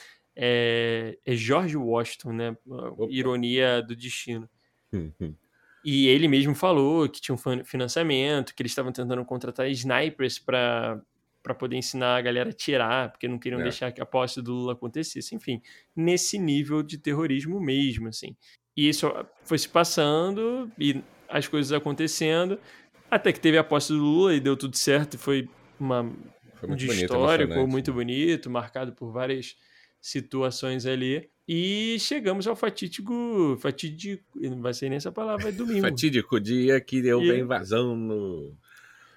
é, 0.44 1.20
é, 1.24 1.36
George 1.36 1.78
Washington, 1.78 2.34
né? 2.34 2.58
Ironia 3.10 3.80
do 3.80 3.96
destino. 3.96 4.50
e 5.86 6.08
ele 6.08 6.28
mesmo 6.28 6.56
falou 6.56 7.08
que 7.08 7.22
tinha 7.22 7.36
um 7.36 7.64
financiamento, 7.64 8.56
que 8.56 8.64
eles 8.64 8.72
estavam 8.72 8.92
tentando 8.92 9.24
contratar 9.24 9.70
snipers 9.70 10.40
para 10.40 11.00
para 11.44 11.56
poder 11.56 11.76
ensinar 11.76 12.18
a 12.18 12.22
galera 12.22 12.52
a 12.52 12.54
tirar, 12.54 13.12
porque 13.12 13.28
não 13.28 13.40
queriam 13.40 13.60
é. 13.62 13.64
deixar 13.64 13.92
que 13.92 14.00
a 14.00 14.06
posse 14.06 14.40
do 14.44 14.54
Lula 14.54 14.74
acontecesse, 14.74 15.34
enfim, 15.34 15.60
nesse 15.96 16.38
nível 16.38 16.84
de 16.84 17.00
terrorismo 17.00 17.60
mesmo, 17.60 18.08
assim. 18.08 18.36
E 18.78 18.88
isso 18.88 19.12
foi 19.44 19.58
se 19.58 19.68
passando 19.68 20.72
e 20.78 21.02
as 21.28 21.48
coisas 21.48 21.72
acontecendo, 21.74 22.60
até 23.10 23.34
que 23.34 23.40
teve 23.40 23.58
a 23.58 23.64
posse 23.64 23.92
do 23.92 23.98
Lula 23.98 24.36
e 24.36 24.40
deu 24.40 24.56
tudo 24.56 24.78
certo, 24.78 25.16
e 25.16 25.18
foi 25.18 25.50
uma 25.80 26.14
foi 26.58 26.70
um 26.70 26.76
dia 26.76 26.94
histórico, 26.94 27.66
muito 27.66 27.92
bonito, 27.92 28.48
marcado 28.48 28.94
por 28.94 29.12
várias 29.12 29.56
situações 30.02 30.86
ali. 30.86 31.30
E 31.48 31.98
chegamos 32.00 32.48
ao 32.48 32.56
fatídico, 32.56 33.58
fatídico, 33.60 34.24
não 34.36 34.62
vai 34.62 34.74
ser 34.74 34.90
nem 34.90 34.98
essa 34.98 35.12
palavra, 35.12 35.50
é 35.50 35.52
domingo. 35.52 35.82
fatídico 35.82 36.40
dia 36.40 36.80
que 36.82 37.02
deu 37.02 37.22
e... 37.22 37.32
a 37.32 37.38
invasão 37.38 37.96
no 37.96 38.56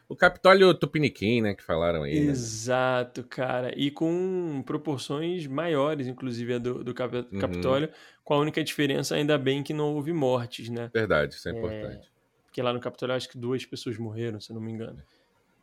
o 0.09 0.15
Capitólio 0.15 0.73
Tupiniquim, 0.75 1.41
né, 1.41 1.55
que 1.55 1.63
falaram 1.63 2.03
aí. 2.03 2.21
Né? 2.21 2.31
Exato, 2.31 3.23
né? 3.23 3.27
cara. 3.29 3.75
E 3.77 3.91
com 3.91 4.63
proporções 4.67 5.47
maiores, 5.47 6.07
inclusive, 6.07 6.55
a 6.55 6.59
do, 6.59 6.85
do 6.85 6.91
uhum. 6.91 7.39
Capitólio, 7.41 7.89
com 8.23 8.35
a 8.35 8.39
única 8.39 8.63
diferença, 8.63 9.15
ainda 9.15 9.39
bem 9.39 9.63
que 9.63 9.73
não 9.73 9.95
houve 9.95 10.13
mortes, 10.13 10.69
né? 10.69 10.91
Verdade, 10.93 11.35
isso 11.35 11.49
é, 11.49 11.53
é 11.53 11.59
importante. 11.59 12.13
Porque 12.45 12.63
lá 12.63 12.73
no 12.73 12.81
Capitólio, 12.81 13.17
acho 13.17 13.29
que 13.29 13.39
duas 13.39 13.65
pessoas 13.65 13.97
morreram, 13.97 14.41
se 14.41 14.53
não 14.53 14.61
me 14.61 14.73
engano. 14.73 15.03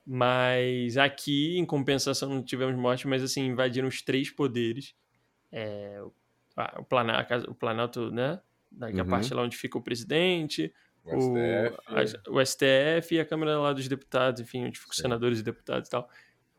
Mas 0.06 0.98
aqui, 0.98 1.58
em 1.58 1.66
compensação, 1.66 2.30
não 2.30 2.44
tivemos 2.44 2.75
morte, 2.75 3.08
mas 3.08 3.22
assim, 3.24 3.46
invadiram 3.46 3.88
os 3.88 4.01
três 4.01 4.30
poderes. 4.30 4.96
É, 5.51 6.01
o, 6.77 6.84
Planalto, 6.84 7.51
o 7.51 7.55
Planalto, 7.55 8.12
né? 8.12 8.39
Da 8.72 8.88
uhum. 8.88 9.05
parte 9.05 9.34
lá 9.34 9.41
onde 9.41 9.58
fica 9.58 9.77
o 9.77 9.81
presidente, 9.81 10.74
o, 11.03 11.20
STF. 11.20 12.27
A, 12.27 12.31
o 12.31 12.46
STF 12.46 13.15
e 13.15 13.20
a 13.20 13.25
Câmara 13.25 13.60
lá 13.60 13.74
dos 13.74 13.88
Deputados, 13.88 14.41
enfim, 14.41 14.65
onde 14.65 14.79
ficam 14.79 14.93
senadores 14.93 15.39
e 15.39 15.43
deputados 15.43 15.88
e 15.88 15.91
tal. 15.91 16.10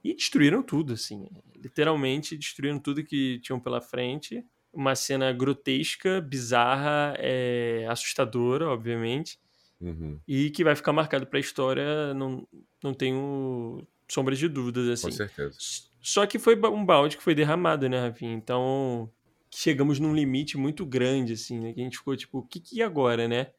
E 0.04 0.14
destruíram 0.14 0.62
tudo, 0.62 0.94
assim. 0.94 1.28
Literalmente 1.56 2.37
destruíram 2.37 2.78
tudo 2.78 3.04
que 3.04 3.38
tinham 3.40 3.61
pela 3.61 3.80
frente. 3.80 4.44
Uma 4.72 4.94
cena 4.94 5.32
grotesca, 5.32 6.20
bizarra, 6.20 7.14
é, 7.18 7.87
assustadora, 7.88 8.68
obviamente. 8.68 9.38
Uhum. 9.80 10.18
E 10.26 10.50
que 10.50 10.64
vai 10.64 10.75
ficar 10.75 10.92
marcado 10.92 11.26
para 11.26 11.38
a 11.38 11.40
história, 11.40 12.14
não, 12.14 12.46
não 12.82 12.92
tenho 12.94 13.87
sombras 14.08 14.38
de 14.38 14.49
dúvidas, 14.49 14.88
assim. 14.88 15.08
Com 15.08 15.12
certeza. 15.12 15.56
Só 16.02 16.26
que 16.26 16.38
foi 16.38 16.56
um 16.56 16.85
balde 16.85 17.16
que 17.16 17.23
foi 17.23 17.35
derramado, 17.35 17.88
né, 17.88 18.00
Rafinha? 18.00 18.35
Então, 18.35 19.11
chegamos 19.49 20.00
num 20.00 20.12
limite 20.14 20.59
muito 20.59 20.85
grande, 20.85 21.35
assim, 21.35 21.61
né? 21.61 21.73
Que 21.73 21.80
a 21.80 21.85
gente 21.85 21.99
ficou 21.99 22.16
tipo, 22.16 22.38
o 22.38 22.42
que, 22.42 22.59
que 22.59 22.82
agora, 22.82 23.28
né? 23.28 23.52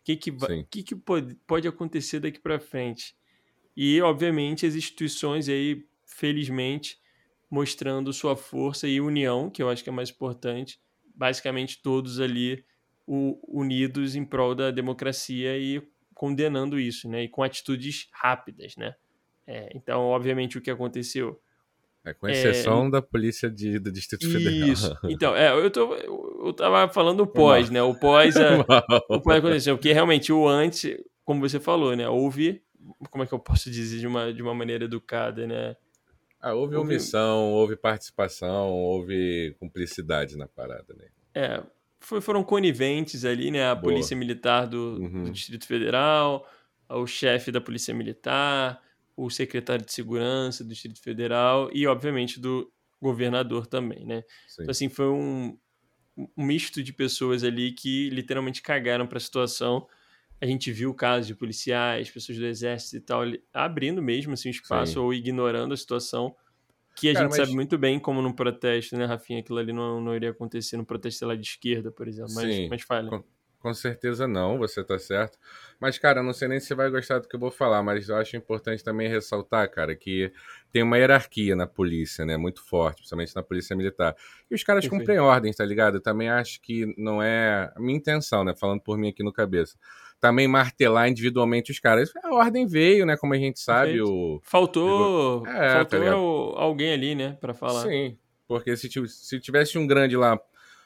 O 0.00 0.04
que, 0.04 0.16
que, 0.16 0.32
que, 0.70 0.82
que 0.82 0.94
pode, 0.94 1.34
pode 1.46 1.66
acontecer 1.66 2.20
daqui 2.20 2.38
para 2.38 2.60
frente? 2.60 3.16
E, 3.76 4.00
obviamente, 4.00 4.64
as 4.64 4.76
instituições 4.76 5.48
aí, 5.48 5.84
felizmente, 6.06 7.00
mostrando 7.50 8.12
sua 8.12 8.36
força 8.36 8.86
e 8.86 9.00
união, 9.00 9.50
que 9.50 9.62
eu 9.62 9.68
acho 9.68 9.82
que 9.82 9.90
é 9.90 9.92
mais 9.92 10.10
importante. 10.10 10.80
Basicamente, 11.14 11.82
todos 11.82 12.20
ali 12.20 12.64
o, 13.06 13.40
unidos 13.48 14.14
em 14.14 14.24
prol 14.24 14.54
da 14.54 14.70
democracia 14.70 15.58
e 15.58 15.82
condenando 16.14 16.78
isso, 16.78 17.08
né? 17.08 17.24
E 17.24 17.28
com 17.28 17.42
atitudes 17.42 18.08
rápidas, 18.12 18.76
né? 18.76 18.94
É, 19.46 19.70
então, 19.74 20.02
obviamente, 20.02 20.56
o 20.56 20.60
que 20.60 20.70
aconteceu 20.70 21.40
é, 22.04 22.12
com 22.12 22.28
exceção 22.28 22.86
é... 22.86 22.90
da 22.90 23.02
polícia 23.02 23.50
de, 23.50 23.78
do 23.78 23.92
Distrito 23.92 24.30
Federal. 24.30 24.68
Isso. 24.68 24.96
Então, 25.04 25.36
é, 25.36 25.52
eu, 25.52 25.70
tô, 25.70 25.94
eu 25.94 26.52
tava 26.52 26.92
falando 26.92 27.20
o 27.20 27.26
pós, 27.26 27.70
né? 27.70 27.82
O 27.82 27.94
pós, 27.94 28.34
é, 28.36 28.58
o 29.08 29.20
pós 29.20 29.38
aconteceu, 29.38 29.76
porque 29.76 29.92
realmente 29.92 30.32
o 30.32 30.48
antes, 30.48 30.96
como 31.24 31.40
você 31.40 31.60
falou, 31.60 31.94
né? 31.94 32.08
Houve, 32.08 32.62
como 33.10 33.22
é 33.22 33.26
que 33.26 33.32
eu 33.32 33.38
posso 33.38 33.70
dizer 33.70 34.00
de 34.00 34.06
uma, 34.06 34.32
de 34.32 34.42
uma 34.42 34.54
maneira 34.54 34.84
educada, 34.84 35.46
né? 35.46 35.76
Ah, 36.40 36.54
houve, 36.54 36.74
houve 36.74 36.94
omissão, 36.94 37.52
houve 37.52 37.76
participação, 37.76 38.70
houve 38.70 39.54
cumplicidade 39.60 40.36
na 40.36 40.48
parada, 40.48 40.92
né? 40.94 41.06
É, 41.32 41.62
foi, 42.00 42.20
foram 42.20 42.42
coniventes 42.42 43.24
ali, 43.24 43.52
né? 43.52 43.64
A 43.64 43.76
Boa. 43.76 43.92
Polícia 43.92 44.16
Militar 44.16 44.66
do, 44.66 44.98
uhum. 45.00 45.24
do 45.24 45.30
Distrito 45.30 45.66
Federal, 45.68 46.44
o 46.88 47.06
chefe 47.06 47.52
da 47.52 47.60
Polícia 47.60 47.94
Militar, 47.94 48.82
o 49.16 49.30
secretário 49.30 49.84
de 49.84 49.92
Segurança 49.92 50.64
do 50.64 50.70
Distrito 50.70 51.02
Federal 51.02 51.70
e, 51.72 51.86
obviamente, 51.86 52.40
do 52.40 52.72
governador 53.00 53.66
também, 53.66 54.06
né? 54.06 54.22
Sim. 54.48 54.62
Então, 54.62 54.70
assim, 54.70 54.88
foi 54.88 55.08
um, 55.08 55.58
um 56.16 56.44
misto 56.44 56.82
de 56.82 56.92
pessoas 56.92 57.44
ali 57.44 57.72
que 57.72 58.08
literalmente 58.10 58.62
cagaram 58.62 59.06
para 59.06 59.18
a 59.18 59.20
situação. 59.20 59.86
A 60.40 60.46
gente 60.46 60.72
viu 60.72 60.94
casos 60.94 61.26
de 61.26 61.34
policiais, 61.34 62.10
pessoas 62.10 62.38
do 62.38 62.46
exército 62.46 62.96
e 62.96 63.00
tal, 63.00 63.22
abrindo 63.52 64.02
mesmo 64.02 64.32
assim, 64.32 64.48
o 64.48 64.50
espaço 64.50 64.94
Sim. 64.94 64.98
ou 64.98 65.14
ignorando 65.14 65.74
a 65.74 65.76
situação, 65.76 66.34
que 66.96 67.08
a 67.08 67.14
Cara, 67.14 67.24
gente 67.24 67.38
mas... 67.38 67.46
sabe 67.46 67.54
muito 67.54 67.78
bem 67.78 67.98
como 67.98 68.20
num 68.20 68.32
protesto, 68.32 68.96
né, 68.96 69.04
Rafinha? 69.04 69.40
Aquilo 69.40 69.58
ali 69.58 69.72
não, 69.72 70.00
não 70.00 70.14
iria 70.14 70.30
acontecer 70.30 70.76
no 70.76 70.84
protesto 70.84 71.24
lá 71.26 71.34
de 71.34 71.46
esquerda, 71.46 71.90
por 71.90 72.06
exemplo. 72.06 72.32
Mas, 72.34 72.54
Sim. 72.54 72.68
mas 72.68 72.82
fale. 72.82 73.08
Com 73.08 73.24
com 73.62 73.72
certeza 73.72 74.26
não, 74.26 74.58
você 74.58 74.82
tá 74.82 74.98
certo. 74.98 75.38
Mas, 75.80 75.96
cara, 75.96 76.22
não 76.22 76.32
sei 76.32 76.48
nem 76.48 76.58
se 76.58 76.66
você 76.66 76.74
vai 76.74 76.90
gostar 76.90 77.20
do 77.20 77.28
que 77.28 77.36
eu 77.36 77.40
vou 77.40 77.50
falar, 77.50 77.82
mas 77.82 78.08
eu 78.08 78.16
acho 78.16 78.36
importante 78.36 78.82
também 78.82 79.08
ressaltar, 79.08 79.70
cara, 79.70 79.94
que 79.94 80.32
tem 80.72 80.82
uma 80.82 80.98
hierarquia 80.98 81.54
na 81.54 81.66
polícia, 81.66 82.24
né? 82.24 82.36
Muito 82.36 82.60
forte, 82.62 82.96
principalmente 82.96 83.34
na 83.36 83.42
polícia 83.42 83.76
militar. 83.76 84.16
E 84.50 84.54
os 84.54 84.64
caras 84.64 84.86
cumprem 84.88 85.18
ordens, 85.20 85.56
tá 85.56 85.64
ligado? 85.64 85.98
Eu 85.98 86.00
também 86.00 86.28
acho 86.28 86.60
que 86.60 86.92
não 86.98 87.22
é 87.22 87.72
a 87.74 87.80
minha 87.80 87.96
intenção, 87.96 88.42
né? 88.42 88.52
Falando 88.54 88.80
por 88.80 88.98
mim 88.98 89.08
aqui 89.08 89.22
no 89.22 89.32
cabeça. 89.32 89.76
Também 90.20 90.46
martelar 90.46 91.08
individualmente 91.08 91.70
os 91.70 91.78
caras. 91.78 92.12
A 92.22 92.34
ordem 92.34 92.66
veio, 92.66 93.06
né? 93.06 93.16
Como 93.16 93.32
a 93.32 93.38
gente 93.38 93.60
sabe. 93.60 94.00
O... 94.02 94.40
Faltou, 94.42 95.46
é, 95.46 95.72
faltou 95.74 96.54
tá 96.54 96.60
alguém 96.60 96.92
ali, 96.92 97.14
né? 97.14 97.36
Pra 97.40 97.54
falar. 97.54 97.82
Sim, 97.82 98.18
porque 98.46 98.76
se, 98.76 98.88
se 99.08 99.40
tivesse 99.40 99.78
um 99.78 99.86
grande 99.86 100.16
lá 100.16 100.38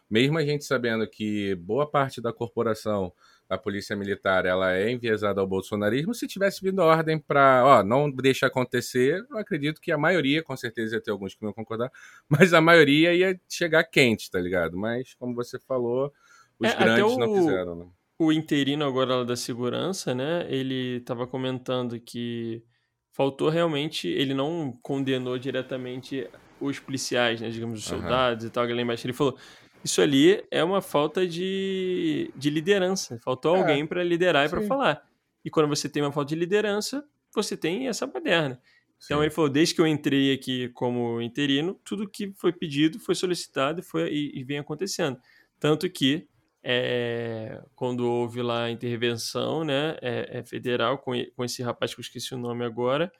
mesmo 0.09 0.39
a 0.39 0.45
gente 0.45 0.65
sabendo 0.65 1.07
que 1.09 1.55
boa 1.57 1.89
parte 1.89 2.21
da 2.21 2.33
corporação 2.33 3.13
da 3.49 3.57
polícia 3.57 3.95
militar 3.95 4.45
ela 4.45 4.75
é 4.75 4.91
enviesada 4.91 5.41
ao 5.41 5.47
bolsonarismo, 5.47 6.13
se 6.13 6.27
tivesse 6.27 6.61
vindo 6.63 6.83
a 6.83 6.85
ordem 6.85 7.19
para, 7.19 7.65
ó, 7.65 7.83
não 7.83 8.11
deixa 8.11 8.47
acontecer, 8.47 9.25
eu 9.31 9.39
acredito 9.39 9.81
que 9.81 9.93
a 9.93 9.99
maioria, 9.99 10.43
com 10.43 10.57
certeza 10.57 10.97
ia 10.97 11.01
ter 11.01 11.13
alguns 11.13 11.35
que 11.35 11.45
não 11.45 11.53
concordar, 11.53 11.91
mas 12.29 12.53
a 12.53 12.61
maioria 12.61 13.15
ia 13.15 13.41
chegar 13.49 13.85
quente, 13.85 14.31
tá 14.31 14.41
ligado? 14.41 14.77
Mas, 14.77 15.15
como 15.15 15.35
você 15.35 15.59
falou, 15.61 16.13
os 16.59 16.69
é, 16.69 16.77
grandes 16.77 17.13
o, 17.13 17.19
não 17.19 17.35
fizeram, 17.35 17.77
né? 17.77 17.87
O 18.19 18.33
interino 18.33 18.85
agora 18.85 19.25
da 19.25 19.37
segurança, 19.37 20.15
né, 20.15 20.47
ele 20.49 20.97
estava 20.97 21.27
comentando 21.27 22.01
que 22.01 22.65
faltou 23.13 23.49
realmente, 23.49 24.09
ele 24.09 24.35
não 24.35 24.77
condenou 24.83 25.39
diretamente 25.39 26.29
os 26.61 26.81
policiais, 26.81 27.41
né, 27.41 27.51
digamos, 27.51 27.79
os 27.79 27.85
soldados 27.85 28.45
uhum. 28.45 28.49
e 28.49 28.53
tal, 28.53 28.65
alguém 28.65 28.81
embaixo, 28.81 29.07
ele 29.07 29.13
falou 29.13 29.39
isso 29.87 30.02
ali 30.02 30.45
é 30.50 30.64
uma 30.64 30.83
falta 30.83 31.26
de, 31.26 32.31
de 32.35 32.50
liderança. 32.50 33.21
Faltou 33.25 33.55
é, 33.55 33.61
alguém 33.61 33.87
para 33.87 34.02
liderar 34.02 34.45
e 34.45 34.49
para 34.49 34.61
falar. 34.62 35.09
E 35.45 35.49
quando 35.49 35.69
você 35.69 35.88
tem 35.88 36.02
uma 36.02 36.11
falta 36.11 36.31
de 36.31 36.35
liderança, 36.35 37.07
você 37.33 37.57
tem 37.57 37.87
essa 37.87 38.05
baderna. 38.05 38.61
Então 39.05 39.19
sim. 39.19 39.23
ele 39.25 39.31
falou: 39.31 39.49
desde 39.49 39.76
que 39.76 39.81
eu 39.81 39.87
entrei 39.87 40.35
aqui 40.35 40.69
como 40.71 41.23
interino, 41.23 41.78
tudo 41.85 42.09
que 42.09 42.33
foi 42.35 42.52
pedido 42.52 42.99
foi 42.99 43.14
solicitado 43.14 43.78
e, 43.78 43.83
foi, 43.83 44.12
e, 44.12 44.40
e 44.40 44.43
vem 44.43 44.59
acontecendo. 44.59 45.21
Tanto 45.61 45.88
que 45.88 46.26
é, 46.64 47.62
quando 47.76 48.00
houve 48.00 48.43
lá 48.43 48.64
a 48.64 48.71
intervenção 48.71 49.62
né, 49.62 49.97
é, 50.02 50.38
é 50.38 50.43
federal 50.43 50.99
com, 50.99 51.12
com 51.37 51.45
esse 51.45 51.62
rapaz 51.62 51.95
que 51.95 52.00
eu 52.00 52.02
esqueci 52.02 52.35
o 52.35 52.38
nome 52.38 52.64
agora, 52.64 53.12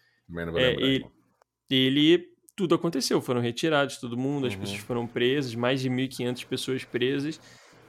é, 0.57 0.73
ele, 0.73 1.07
ele, 1.71 2.29
tudo 2.57 2.75
aconteceu, 2.75 3.21
foram 3.21 3.41
retirados 3.41 3.99
todo 3.99 4.17
mundo, 4.17 4.45
uhum. 4.45 4.49
as 4.49 4.57
pessoas 4.57 4.81
foram 4.81 5.07
presas, 5.07 5.55
mais 5.55 5.81
de 5.81 5.91
1.500 5.91 6.47
pessoas 6.47 6.85
presas, 6.85 7.41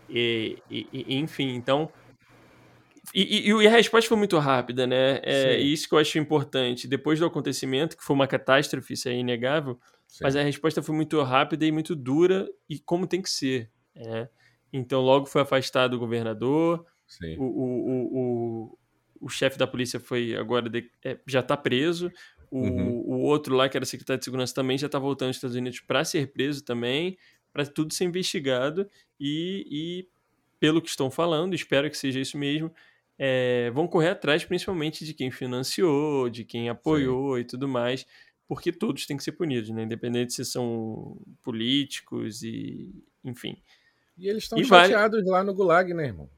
e, 0.09 0.57
e, 0.69 0.88
e 0.91 1.15
enfim, 1.15 1.55
então 1.55 1.89
e, 3.13 3.50
e, 3.50 3.67
a 3.67 3.71
resposta 3.71 4.07
foi 4.07 4.17
muito 4.17 4.38
rápida, 4.38 4.86
né? 4.86 5.19
É 5.24 5.57
Sim. 5.57 5.65
isso 5.65 5.88
que 5.88 5.95
eu 5.95 6.00
acho 6.00 6.19
importante. 6.19 6.88
Depois 6.88 7.19
do 7.19 7.25
acontecimento, 7.25 7.95
que 7.95 8.03
foi 8.03 8.13
uma 8.13 8.27
catástrofe, 8.27 8.93
isso 8.93 9.07
é 9.07 9.13
inegável, 9.13 9.79
Sim. 10.07 10.19
mas 10.24 10.36
a 10.36 10.43
resposta 10.43 10.81
foi 10.81 10.93
muito 10.93 11.21
rápida 11.21 11.65
e 11.65 11.71
muito 11.71 11.95
dura, 11.95 12.47
e 12.69 12.77
como 12.77 13.07
tem 13.07 13.21
que 13.21 13.29
ser. 13.29 13.71
Né? 13.95 14.27
Então, 14.74 15.01
logo 15.01 15.25
foi 15.25 15.41
afastado 15.41 15.93
o 15.93 16.00
governador, 16.00 16.86
o, 17.38 17.43
o, 17.43 18.17
o, 18.17 18.77
o, 19.21 19.29
chefe 19.29 19.57
da 19.57 19.65
polícia 19.65 20.00
foi 20.00 20.36
agora 20.36 20.69
de, 20.69 20.91
é, 21.03 21.17
já 21.25 21.39
está 21.39 21.55
preso, 21.55 22.12
o, 22.50 22.60
uhum. 22.60 23.00
o 23.06 23.20
outro 23.22 23.56
lá, 23.56 23.68
que 23.70 23.77
era 23.77 23.86
secretário 23.86 24.20
de 24.20 24.25
segurança, 24.25 24.54
também 24.54 24.77
já 24.77 24.88
está 24.88 25.00
voltando 25.00 25.27
aos 25.27 25.38
Estados 25.38 25.56
Unidos 25.56 25.80
para 25.80 26.04
ser 26.04 26.32
preso 26.32 26.63
também, 26.63 27.18
para 27.51 27.66
tudo 27.66 27.94
ser 27.94 28.06
investigado, 28.06 28.89
e, 29.20 29.66
e 29.70 30.08
pelo 30.60 30.82
que 30.82 30.89
estão 30.89 31.10
falando, 31.10 31.54
espero 31.54 31.89
que 31.89 31.98
seja 31.98 32.20
isso 32.20 32.38
mesmo 32.38 32.72
é, 33.18 33.72
vão 33.72 33.88
correr 33.88 34.10
atrás 34.10 34.46
principalmente 34.46 35.04
de 35.04 35.13
quem 35.13 35.32
financiou, 35.32 36.30
de 36.30 36.44
quem 36.44 36.70
apoiou 36.70 37.36
Sim. 37.36 37.42
e 37.42 37.44
tudo 37.44 37.68
mais, 37.68 38.06
porque 38.48 38.72
todos 38.72 39.06
têm 39.06 39.18
que 39.18 39.24
ser 39.24 39.32
punidos, 39.32 39.70
né? 39.70 39.84
independente 39.84 40.34
se 40.34 40.46
são 40.46 41.20
políticos 41.42 42.44
e 42.44 42.89
enfim. 43.24 43.62
E 44.18 44.30
eles 44.30 44.44
estão 44.44 44.63
chateados 44.63 45.20
vale... 45.20 45.30
lá 45.30 45.44
no 45.44 45.54
Gulag, 45.54 45.94
né, 45.94 46.06
irmão? 46.06 46.30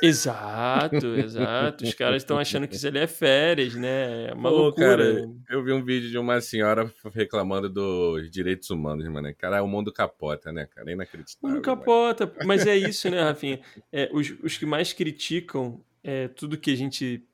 Exato, 0.00 1.06
exato. 1.16 1.84
Os 1.84 1.94
caras 1.94 2.22
estão 2.22 2.38
achando 2.38 2.68
que 2.68 2.76
isso 2.76 2.86
ali 2.86 2.98
é 2.98 3.06
férias, 3.06 3.74
né? 3.74 4.28
É 4.28 4.34
uma 4.34 4.48
Pô, 4.48 4.56
loucura. 4.56 4.96
Cara, 4.96 5.30
eu 5.50 5.64
vi 5.64 5.72
um 5.72 5.84
vídeo 5.84 6.08
de 6.08 6.18
uma 6.18 6.40
senhora 6.40 6.92
reclamando 7.12 7.68
dos 7.68 8.30
direitos 8.30 8.70
humanos, 8.70 9.08
mano. 9.08 9.34
Cara, 9.36 9.62
o 9.62 9.66
mundo 9.66 9.92
capota, 9.92 10.52
né, 10.52 10.66
cara? 10.66 10.90
É 10.90 10.92
inacreditável. 10.94 11.48
O 11.48 11.52
mundo 11.52 11.62
capota, 11.62 12.32
mas, 12.38 12.46
mas 12.46 12.66
é 12.66 12.76
isso, 12.76 13.10
né, 13.10 13.22
Rafinha? 13.22 13.60
É, 13.92 14.08
os, 14.12 14.30
os 14.42 14.56
que 14.56 14.64
mais 14.64 14.92
criticam 14.92 15.82
é, 16.04 16.28
tudo 16.28 16.58
que 16.58 16.70
a 16.70 16.76
gente, 16.76 17.24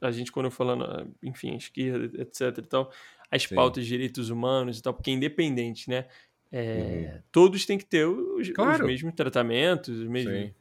a 0.00 0.10
gente 0.10 0.32
quando 0.32 0.46
eu 0.46 0.50
falando, 0.50 0.84
ah, 0.84 1.06
enfim, 1.22 1.56
esquerda, 1.56 2.20
etc 2.20 2.58
e 2.58 2.62
tal, 2.62 2.92
as 3.30 3.42
Sim. 3.42 3.54
pautas 3.54 3.84
de 3.84 3.90
direitos 3.90 4.30
humanos 4.30 4.78
e 4.78 4.82
tal, 4.82 4.94
porque 4.94 5.10
é 5.10 5.14
independente, 5.14 5.88
né? 5.88 6.06
É, 6.52 7.12
uhum. 7.14 7.22
Todos 7.32 7.66
têm 7.66 7.76
que 7.76 7.84
ter 7.84 8.06
os, 8.06 8.48
claro. 8.50 8.84
os 8.84 8.86
mesmos 8.86 9.14
tratamentos, 9.14 9.98
os 9.98 10.08
mesmos, 10.08 10.34
Sim. 10.34 10.54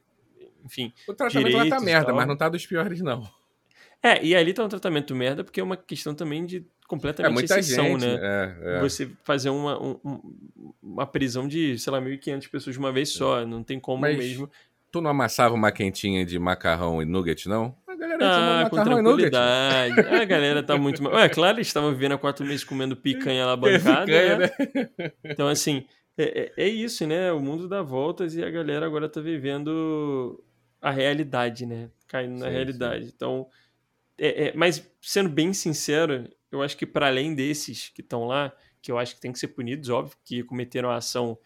Enfim. 0.65 0.91
O 1.07 1.13
tratamento 1.13 1.57
lá 1.57 1.69
tá 1.69 1.79
merda, 1.79 2.13
mas 2.13 2.27
não 2.27 2.35
tá 2.35 2.49
dos 2.49 2.65
piores, 2.65 3.01
não. 3.01 3.23
É, 4.03 4.23
e 4.23 4.35
ali 4.35 4.53
tá 4.53 4.63
um 4.63 4.69
tratamento 4.69 5.15
merda, 5.15 5.43
porque 5.43 5.59
é 5.59 5.63
uma 5.63 5.77
questão 5.77 6.13
também 6.13 6.45
de 6.45 6.65
completamente 6.87 7.51
é, 7.51 7.59
exceção, 7.59 7.85
gente, 7.85 8.05
né? 8.05 8.19
É, 8.21 8.77
é. 8.77 8.79
Você 8.81 9.09
fazer 9.23 9.49
uma, 9.49 9.81
um, 9.81 10.21
uma 10.81 11.07
prisão 11.07 11.47
de, 11.47 11.77
sei 11.79 11.91
lá, 11.91 12.01
1.500 12.01 12.49
pessoas 12.49 12.75
de 12.75 12.79
uma 12.79 12.91
vez 12.91 13.09
só, 13.09 13.45
não 13.45 13.63
tem 13.63 13.79
como 13.79 14.01
mas, 14.01 14.17
mesmo 14.17 14.49
Tu 14.91 15.01
não 15.01 15.11
amassava 15.11 15.53
uma 15.53 15.73
quentinha 15.73 16.25
de 16.25 16.39
macarrão 16.39 17.01
e 17.01 17.05
nugget, 17.05 17.49
não? 17.49 17.75
A 17.85 17.95
galera 17.95 18.19
ah, 18.61 18.69
com 18.69 18.81
tranquilidade. 18.81 19.99
A 19.99 20.23
galera 20.23 20.63
tá 20.63 20.77
muito... 20.77 21.03
Ué, 21.03 21.27
claro, 21.27 21.57
eles 21.57 21.67
estavam 21.67 21.91
vivendo 21.91 22.13
há 22.13 22.17
quatro 22.17 22.45
meses 22.45 22.63
comendo 22.63 22.95
picanha 22.95 23.45
lá 23.45 23.57
bancada, 23.57 24.05
picanha, 24.05 24.37
né? 24.37 24.51
né? 24.97 25.11
Então, 25.25 25.49
assim, 25.49 25.83
é, 26.17 26.53
é, 26.57 26.65
é, 26.65 26.67
isso, 26.69 27.05
né? 27.05 27.29
O 27.33 27.41
mundo 27.41 27.67
dá 27.67 27.81
voltas 27.81 28.35
e 28.35 28.43
a 28.43 28.49
galera 28.49 28.85
agora 28.85 29.09
tá 29.09 29.19
vivendo 29.19 30.41
a 30.85 30.91
realidade, 30.91 31.65
né? 31.65 31.89
Caindo 32.07 32.37
na 32.37 32.45
sim, 32.45 32.51
realidade. 32.51 33.05
Sim. 33.05 33.11
Então, 33.15 33.47
é, 34.19 34.49
é, 34.49 34.53
mas 34.55 34.87
sendo 35.01 35.27
bem 35.29 35.51
sincero, 35.51 36.29
eu 36.51 36.61
acho 36.61 36.77
que 36.77 36.85
para 36.85 37.07
além 37.07 37.33
desses 37.33 37.89
que 37.89 38.01
estão 38.01 38.25
lá, 38.27 38.55
que 38.83 38.91
eu 38.91 38.99
acho 38.99 39.15
que 39.15 39.21
tem 39.21 39.31
que 39.31 39.39
ser 39.39 39.47
punidos, 39.47 39.89
óbvio, 39.89 40.15
que 40.23 40.43
cometeram 40.43 40.91
a 40.91 40.97
ação 40.97 41.39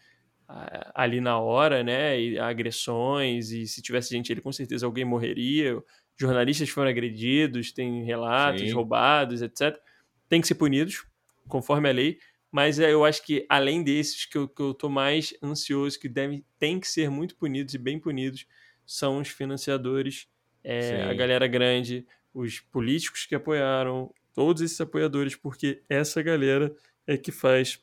ali 0.94 1.20
na 1.20 1.38
hora, 1.38 1.82
né? 1.82 2.20
E 2.20 2.38
agressões, 2.38 3.50
e 3.50 3.66
se 3.66 3.80
tivesse 3.80 4.10
gente 4.10 4.30
ali, 4.30 4.42
com 4.42 4.52
certeza 4.52 4.84
alguém 4.84 5.06
morreria. 5.06 5.82
Jornalistas 6.18 6.68
foram 6.68 6.90
agredidos, 6.90 7.72
tem 7.72 8.04
relatos 8.04 8.60
Sim. 8.60 8.72
roubados, 8.72 9.40
etc. 9.40 9.80
Tem 10.28 10.40
que 10.40 10.48
ser 10.48 10.56
punidos, 10.56 11.06
conforme 11.48 11.88
a 11.88 11.92
lei. 11.92 12.18
Mas 12.52 12.78
é, 12.78 12.92
eu 12.92 13.06
acho 13.06 13.24
que, 13.24 13.46
além 13.48 13.82
desses, 13.82 14.26
que 14.26 14.36
eu, 14.36 14.48
que 14.48 14.60
eu 14.60 14.74
tô 14.74 14.88
mais 14.90 15.32
ansioso, 15.42 15.98
que 15.98 16.08
devem, 16.08 16.44
tem 16.58 16.78
que 16.78 16.88
ser 16.88 17.08
muito 17.08 17.36
punidos 17.36 17.72
e 17.72 17.78
bem 17.78 17.98
punidos, 17.98 18.44
são 18.90 19.18
os 19.20 19.28
financiadores, 19.28 20.26
é, 20.64 21.04
a 21.04 21.14
galera 21.14 21.46
grande, 21.46 22.04
os 22.34 22.58
políticos 22.58 23.24
que 23.24 23.36
apoiaram, 23.36 24.12
todos 24.34 24.60
esses 24.62 24.80
apoiadores, 24.80 25.36
porque 25.36 25.80
essa 25.88 26.20
galera 26.20 26.74
é 27.06 27.16
que 27.16 27.30
faz 27.30 27.80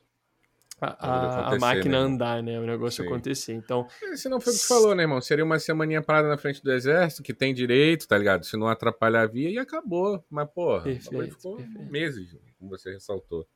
a, 0.81 1.53
a, 1.53 1.59
máquina 1.59 1.97
né, 1.99 2.05
andar, 2.05 2.43
né? 2.43 2.59
O 2.59 2.65
negócio 2.65 3.01
Sim. 3.01 3.09
acontecer. 3.09 3.53
Então. 3.53 3.87
É, 4.03 4.17
se 4.17 4.27
não 4.27 4.41
foi 4.41 4.51
o 4.51 4.55
que 4.57 4.65
falou, 4.65 4.93
né, 4.93 5.03
irmão? 5.03 5.21
Seria 5.21 5.45
uma 5.45 5.57
semaninha 5.59 6.01
parada 6.01 6.27
na 6.27 6.37
frente 6.37 6.61
do 6.61 6.73
exército, 6.73 7.23
que 7.23 7.33
tem 7.33 7.53
direito, 7.53 8.05
tá 8.05 8.17
ligado? 8.17 8.45
Se 8.45 8.57
não 8.57 8.67
atrapalhar 8.67 9.21
a 9.21 9.27
via 9.27 9.49
e 9.49 9.57
acabou. 9.57 10.21
Mas, 10.29 10.49
porra, 10.49 10.83
perfeito, 10.83 11.35
ficou 11.35 11.55
perfeito. 11.55 11.89
meses, 11.89 12.37
como 12.59 12.69
você 12.69 12.91
ressaltou. 12.91 13.47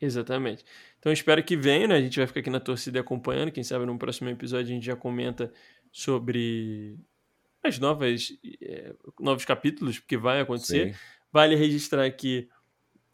Exatamente. 0.00 0.64
Então 0.98 1.12
espero 1.12 1.42
que 1.44 1.56
venha, 1.56 1.86
né? 1.86 1.96
A 1.96 2.00
gente 2.00 2.18
vai 2.18 2.26
ficar 2.26 2.40
aqui 2.40 2.50
na 2.50 2.60
torcida 2.60 2.98
acompanhando. 2.98 3.52
Quem 3.52 3.62
sabe 3.62 3.84
no 3.84 3.98
próximo 3.98 4.28
episódio 4.30 4.72
a 4.72 4.74
gente 4.74 4.86
já 4.86 4.96
comenta 4.96 5.52
sobre 5.92 6.98
as 7.62 7.78
novas 7.78 8.32
é, 8.62 8.94
novos 9.18 9.44
capítulos 9.44 9.98
que 9.98 10.16
vai 10.16 10.40
acontecer. 10.40 10.94
Sim. 10.94 11.00
Vale 11.32 11.54
registrar 11.54 12.04
aqui 12.04 12.48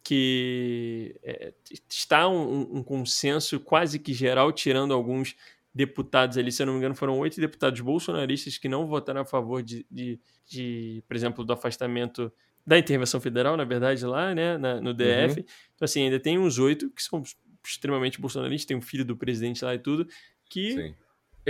que 0.03 1.19
é, 1.23 1.53
está 1.91 2.29
um, 2.29 2.79
um, 2.79 2.83
consenso 2.83 3.59
quase 3.59 3.99
que 3.99 4.15
geral, 4.15 4.53
tirando 4.53 4.95
alguns 4.95 5.35
deputados 5.75 6.39
ali, 6.39 6.53
se 6.53 6.63
eu 6.63 6.67
não 6.67 6.75
me 6.75 6.79
engano, 6.79 6.95
foram 6.95 7.19
oito 7.19 7.41
deputados 7.41 7.81
bolsonaristas 7.81 8.57
que 8.57 8.69
não 8.69 8.87
votaram 8.87 9.23
a 9.23 9.25
favor 9.25 9.63
de, 9.65 9.85
de, 9.91 10.21
de, 10.47 11.03
por 11.09 11.17
exemplo, 11.17 11.45
do 11.45 11.53
afastamento 11.53 12.33
da 12.65 12.79
intervenção 12.79 13.21
federal, 13.21 13.57
na 13.57 13.65
verdade, 13.65 14.07
lá, 14.07 14.33
né, 14.35 14.57
na, 14.57 14.81
no 14.81 14.95
DF. 14.95 15.41
Uhum. 15.41 15.47
Então, 15.75 15.85
assim, 15.85 16.05
ainda 16.05 16.21
tem 16.21 16.39
uns 16.39 16.59
oito 16.59 16.89
que 16.91 17.03
são 17.03 17.23
extremamente 17.65 18.21
bolsonaristas, 18.21 18.65
tem 18.65 18.77
um 18.77 18.83
filho 18.83 19.05
do 19.05 19.17
presidente 19.17 19.65
lá 19.65 19.75
e 19.75 19.79
tudo, 19.79 20.07
que 20.49 20.95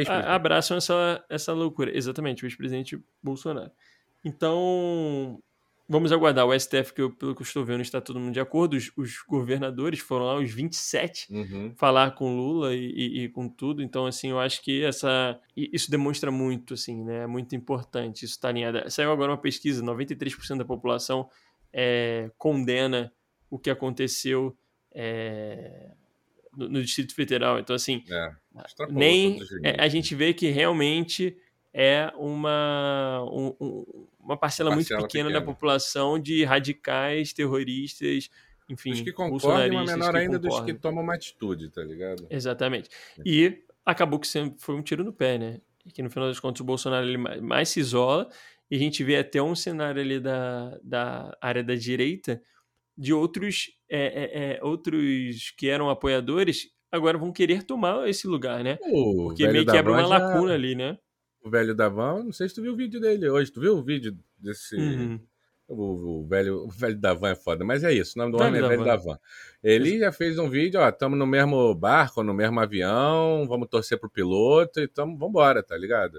a, 0.08 0.34
abraçam 0.34 0.76
essa, 0.76 1.24
essa 1.28 1.52
loucura. 1.52 1.96
Exatamente, 1.96 2.44
o 2.44 2.46
ex-presidente 2.46 3.02
Bolsonaro. 3.22 3.70
Então, 4.24 5.40
Vamos 5.88 6.10
aguardar. 6.10 6.44
O 6.44 6.58
STF, 6.58 6.92
que 6.92 7.00
eu, 7.00 7.12
pelo 7.12 7.34
que 7.34 7.42
eu 7.42 7.46
estou 7.46 7.64
vendo, 7.64 7.80
está 7.80 8.00
todo 8.00 8.18
mundo 8.18 8.32
de 8.32 8.40
acordo. 8.40 8.76
Os, 8.76 8.90
os 8.96 9.22
governadores 9.22 10.00
foram 10.00 10.26
lá, 10.26 10.34
os 10.36 10.50
27, 10.50 11.32
uhum. 11.32 11.72
falar 11.76 12.10
com 12.12 12.36
Lula 12.36 12.74
e, 12.74 12.90
e, 12.90 13.24
e, 13.24 13.28
com 13.28 13.48
tudo. 13.48 13.82
Então, 13.82 14.04
assim, 14.04 14.30
eu 14.30 14.40
acho 14.40 14.62
que 14.62 14.82
essa, 14.82 15.38
isso 15.56 15.88
demonstra 15.88 16.30
muito, 16.30 16.74
assim, 16.74 17.04
né? 17.04 17.22
É 17.22 17.26
muito 17.26 17.54
importante 17.54 18.24
isso 18.24 18.34
estar 18.34 18.48
tá 18.48 18.52
alinhado. 18.52 18.90
Saiu 18.90 19.12
agora 19.12 19.30
uma 19.30 19.38
pesquisa: 19.38 19.80
93% 19.80 20.58
da 20.58 20.64
população 20.64 21.30
é, 21.72 22.32
condena 22.36 23.12
o 23.48 23.56
que 23.56 23.70
aconteceu 23.70 24.56
é, 24.92 25.92
no, 26.56 26.68
no, 26.68 26.82
Distrito 26.82 27.14
Federal. 27.14 27.58
Então, 27.58 27.76
assim, 27.76 28.02
é, 28.08 28.32
nem 28.90 29.38
é, 29.62 29.80
a 29.80 29.88
gente 29.88 30.14
vê 30.14 30.32
que 30.32 30.48
realmente 30.48 31.36
é 31.72 32.10
uma, 32.16 33.22
um, 33.30 33.54
um, 33.60 34.06
uma 34.18 34.36
parcela, 34.36 34.70
parcela 34.70 34.74
muito 34.74 34.88
pequena, 34.88 35.02
pequena, 35.02 35.30
da 35.30 35.42
população 35.42 36.18
de 36.18 36.42
radicais, 36.44 37.32
terroristas, 37.32 38.30
enfim. 38.68 38.92
Os 38.92 39.00
que 39.02 39.12
concordam, 39.12 39.70
uma 39.70 39.84
menor 39.84 40.16
ainda 40.16 40.38
concordam. 40.38 40.40
dos 40.40 40.60
que 40.72 40.74
tomam 40.74 41.04
uma 41.04 41.14
atitude, 41.14 41.68
tá 41.68 41.82
ligado? 41.82 42.26
Exatamente. 42.30 42.88
É. 43.18 43.22
E 43.26 43.62
acabou 43.84 44.18
que 44.18 44.26
sempre 44.26 44.58
foi 44.58 44.74
um 44.74 44.82
tiro 44.82 45.04
no 45.04 45.12
pé, 45.12 45.38
né? 45.38 45.60
Que 45.92 46.02
no 46.02 46.10
final 46.10 46.28
das 46.28 46.40
contas 46.40 46.60
o 46.60 46.64
Bolsonaro 46.64 47.06
ele 47.06 47.18
mais 47.18 47.68
se 47.68 47.78
isola 47.78 48.28
e 48.70 48.76
a 48.76 48.78
gente 48.78 49.04
vê 49.04 49.16
até 49.16 49.40
um 49.40 49.54
cenário 49.54 50.00
ali 50.00 50.18
da, 50.18 50.78
da 50.82 51.36
área 51.40 51.62
da 51.62 51.74
direita 51.74 52.42
de 52.96 53.12
outros, 53.12 53.70
é, 53.88 54.06
é, 54.06 54.54
é 54.56 54.64
outros 54.64 55.50
que 55.56 55.68
eram 55.68 55.90
apoiadores 55.90 56.68
agora 56.90 57.18
vão 57.18 57.32
querer 57.32 57.62
tomar 57.62 58.08
esse 58.08 58.26
lugar, 58.26 58.64
né? 58.64 58.76
Porque 58.76 59.46
meio 59.48 59.66
que 59.66 59.76
abre 59.76 59.92
uma 59.92 60.06
lacuna 60.06 60.54
ali, 60.54 60.74
né? 60.74 60.96
o 61.46 61.50
velho 61.50 61.74
da 61.74 61.88
van, 61.88 62.24
não 62.24 62.32
sei 62.32 62.48
se 62.48 62.56
tu 62.56 62.62
viu 62.62 62.72
o 62.72 62.76
vídeo 62.76 63.00
dele 63.00 63.28
hoje. 63.28 63.52
Tu 63.52 63.60
viu 63.60 63.76
o 63.78 63.82
vídeo 63.82 64.16
desse. 64.36 64.76
Uhum. 64.76 65.20
O, 65.68 66.20
o, 66.20 66.26
velho, 66.26 66.64
o 66.64 66.68
velho 66.68 66.96
da 66.96 67.14
van 67.14 67.30
é 67.30 67.34
foda, 67.34 67.64
mas 67.64 67.84
é 67.84 67.92
isso. 67.92 68.12
O 68.16 68.18
nome 68.18 68.32
do 68.32 68.38
velho 68.38 68.50
homem 68.50 68.64
é 68.64 68.68
Velho 68.68 68.84
da 68.84 68.96
Van. 68.96 69.18
Ele 69.62 69.98
já 69.98 70.12
fez 70.12 70.38
um 70.38 70.48
vídeo, 70.48 70.80
ó, 70.80 70.88
estamos 70.88 71.18
no 71.18 71.26
mesmo 71.26 71.74
barco, 71.74 72.22
no 72.22 72.32
mesmo 72.32 72.60
avião, 72.60 73.46
vamos 73.48 73.68
torcer 73.68 73.98
pro 73.98 74.10
piloto 74.10 74.80
e 74.80 74.86
tamo, 74.86 75.18
vambora, 75.18 75.64
tá 75.64 75.76
ligado? 75.76 76.16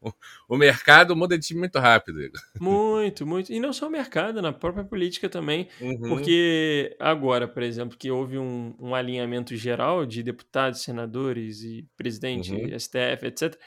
O, 0.00 0.12
o 0.48 0.56
mercado 0.56 1.16
muda 1.16 1.38
de 1.38 1.46
time 1.46 1.60
muito 1.60 1.78
rápido. 1.78 2.18
Muito, 2.60 3.26
muito. 3.26 3.52
E 3.52 3.58
não 3.58 3.72
só 3.72 3.88
o 3.88 3.90
mercado, 3.90 4.42
na 4.42 4.52
própria 4.52 4.84
política 4.84 5.28
também. 5.28 5.68
Uhum. 5.80 6.00
Porque 6.00 6.96
agora, 6.98 7.48
por 7.48 7.62
exemplo, 7.62 7.96
que 7.96 8.10
houve 8.10 8.38
um, 8.38 8.74
um 8.78 8.94
alinhamento 8.94 9.56
geral 9.56 10.04
de 10.04 10.22
deputados, 10.22 10.82
senadores 10.82 11.62
e 11.62 11.86
presidente, 11.96 12.52
uhum. 12.52 12.78
STF, 12.78 13.26
etc 13.26 13.58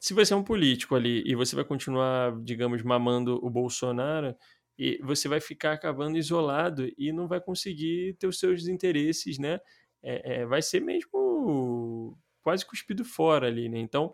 se 0.00 0.14
você 0.14 0.32
é 0.32 0.36
um 0.36 0.42
político 0.42 0.94
ali 0.94 1.22
e 1.26 1.34
você 1.34 1.54
vai 1.54 1.64
continuar, 1.64 2.34
digamos, 2.40 2.82
mamando 2.82 3.38
o 3.44 3.50
Bolsonaro 3.50 4.34
e 4.78 4.98
você 5.02 5.28
vai 5.28 5.40
ficar 5.40 5.74
acabando 5.74 6.16
isolado 6.16 6.90
e 6.96 7.12
não 7.12 7.28
vai 7.28 7.38
conseguir 7.38 8.16
ter 8.18 8.26
os 8.26 8.38
seus 8.38 8.66
interesses, 8.66 9.38
né? 9.38 9.60
É, 10.02 10.40
é, 10.40 10.46
vai 10.46 10.62
ser 10.62 10.80
mesmo 10.80 12.18
quase 12.40 12.64
cuspido 12.64 13.04
fora 13.04 13.46
ali, 13.46 13.68
né? 13.68 13.78
Então, 13.78 14.10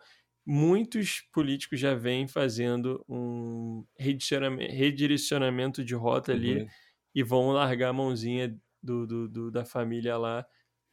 muitos 0.46 1.22
políticos 1.32 1.80
já 1.80 1.94
vêm 1.94 2.28
fazendo 2.28 3.04
um 3.09 3.85
redirecionamento 3.98 5.85
de 5.85 5.94
rota 5.94 6.32
ali 6.32 6.61
uhum. 6.61 6.68
e 7.12 7.22
vão 7.24 7.50
largar 7.50 7.88
a 7.88 7.92
mãozinha 7.92 8.56
do, 8.80 9.06
do, 9.06 9.28
do 9.28 9.50
da 9.50 9.64
família 9.64 10.16
lá 10.16 10.46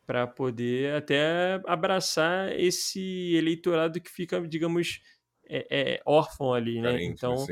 para 0.06 0.26
poder 0.26 0.96
até 0.96 1.62
abraçar 1.66 2.52
esse 2.60 3.36
eleitorado 3.36 4.02
que 4.02 4.10
fica, 4.10 4.42
digamos, 4.46 5.02
é, 5.48 5.68
é, 5.70 6.02
órfão 6.06 6.54
ali, 6.54 6.82
né? 6.82 6.92
Carente, 6.92 7.14
então, 7.14 7.46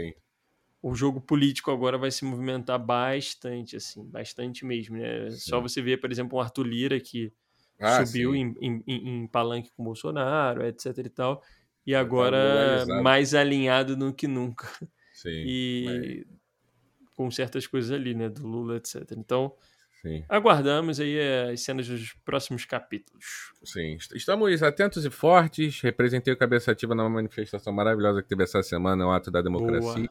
o 0.81 0.95
jogo 0.95 1.21
político 1.21 1.71
agora 1.71 1.97
vai 1.97 2.09
se 2.09 2.25
movimentar 2.25 2.79
bastante, 2.83 3.75
assim, 3.77 4.03
bastante 4.03 4.65
mesmo, 4.65 4.97
né? 4.97 5.29
Só 5.29 5.61
você 5.61 5.81
ver, 5.81 5.97
por 6.01 6.11
exemplo, 6.11 6.37
um 6.37 6.41
Arthur 6.41 6.63
Lira 6.63 6.99
que 6.99 7.31
ah, 7.79 8.05
subiu 8.05 8.35
em, 8.35 8.53
em, 8.59 8.83
em, 8.87 9.27
palanque 9.27 9.71
com 9.71 9.83
o 9.83 9.85
Bolsonaro, 9.85 10.65
etc 10.65 10.97
e 10.97 11.09
tal, 11.09 11.41
e 11.85 11.95
agora 11.95 12.85
mais 13.01 13.33
alinhado 13.33 13.95
do 13.95 14.13
que 14.13 14.27
nunca. 14.27 14.67
Sim, 15.13 15.29
e 15.29 16.25
mas... 16.25 17.15
com 17.15 17.31
certas 17.31 17.67
coisas 17.67 17.91
ali, 17.91 18.13
né? 18.13 18.29
Do 18.29 18.45
Lula, 18.47 18.77
etc. 18.77 19.11
Então, 19.17 19.53
Sim. 20.01 20.23
Aguardamos 20.27 20.99
aí 20.99 21.19
as 21.51 21.61
cenas 21.61 21.87
dos 21.87 22.13
próximos 22.25 22.65
capítulos. 22.65 23.53
Sim, 23.63 23.97
estamos 24.15 24.63
atentos 24.63 25.05
e 25.05 25.11
fortes. 25.11 25.79
Representei 25.81 26.33
o 26.33 26.37
Cabeça 26.37 26.71
Ativa 26.71 26.95
numa 26.95 27.09
manifestação 27.09 27.71
maravilhosa 27.71 28.23
que 28.23 28.27
teve 28.27 28.43
essa 28.43 28.63
semana, 28.63 29.05
o 29.05 29.11
Ato 29.11 29.29
da 29.29 29.43
Democracia, 29.43 29.93
Boa. 29.93 30.09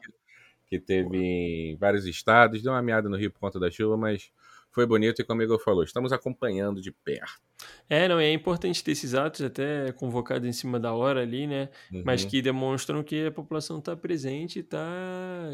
que 0.65 0.79
teve 0.79 1.09
Boa. 1.09 1.21
em 1.21 1.75
vários 1.75 2.05
estados. 2.05 2.61
Deu 2.63 2.71
uma 2.71 2.81
meada 2.81 3.09
no 3.09 3.17
Rio 3.17 3.31
por 3.31 3.39
conta 3.39 3.59
da 3.59 3.69
chuva, 3.69 3.97
mas 3.97 4.31
foi 4.71 4.85
bonito 4.85 5.21
e 5.21 5.25
como 5.25 5.41
o 5.41 5.43
Igor 5.43 5.59
falou, 5.59 5.83
estamos 5.83 6.11
acompanhando 6.13 6.81
de 6.81 6.91
perto. 6.91 7.41
É, 7.89 8.07
não, 8.07 8.19
é 8.19 8.31
importante 8.31 8.83
ter 8.83 8.91
esses 8.91 9.13
atos 9.13 9.41
até 9.41 9.91
convocados 9.91 10.47
em 10.47 10.53
cima 10.53 10.79
da 10.79 10.93
hora 10.93 11.21
ali, 11.21 11.45
né? 11.45 11.69
Uhum. 11.91 12.03
Mas 12.05 12.23
que 12.23 12.41
demonstram 12.41 13.03
que 13.03 13.27
a 13.27 13.31
população 13.31 13.79
está 13.79 13.95
presente 13.95 14.57
e 14.57 14.59
está 14.61 14.87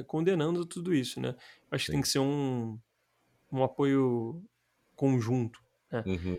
condenando 0.05 0.65
tudo 0.65 0.93
isso, 0.93 1.19
né? 1.19 1.35
Acho 1.71 1.85
Sim. 1.85 1.91
que 1.91 1.91
tem 1.93 2.01
que 2.01 2.09
ser 2.09 2.19
um, 2.19 2.77
um 3.51 3.63
apoio 3.63 4.41
conjunto. 4.95 5.59
Né? 5.91 6.03
Uhum. 6.05 6.37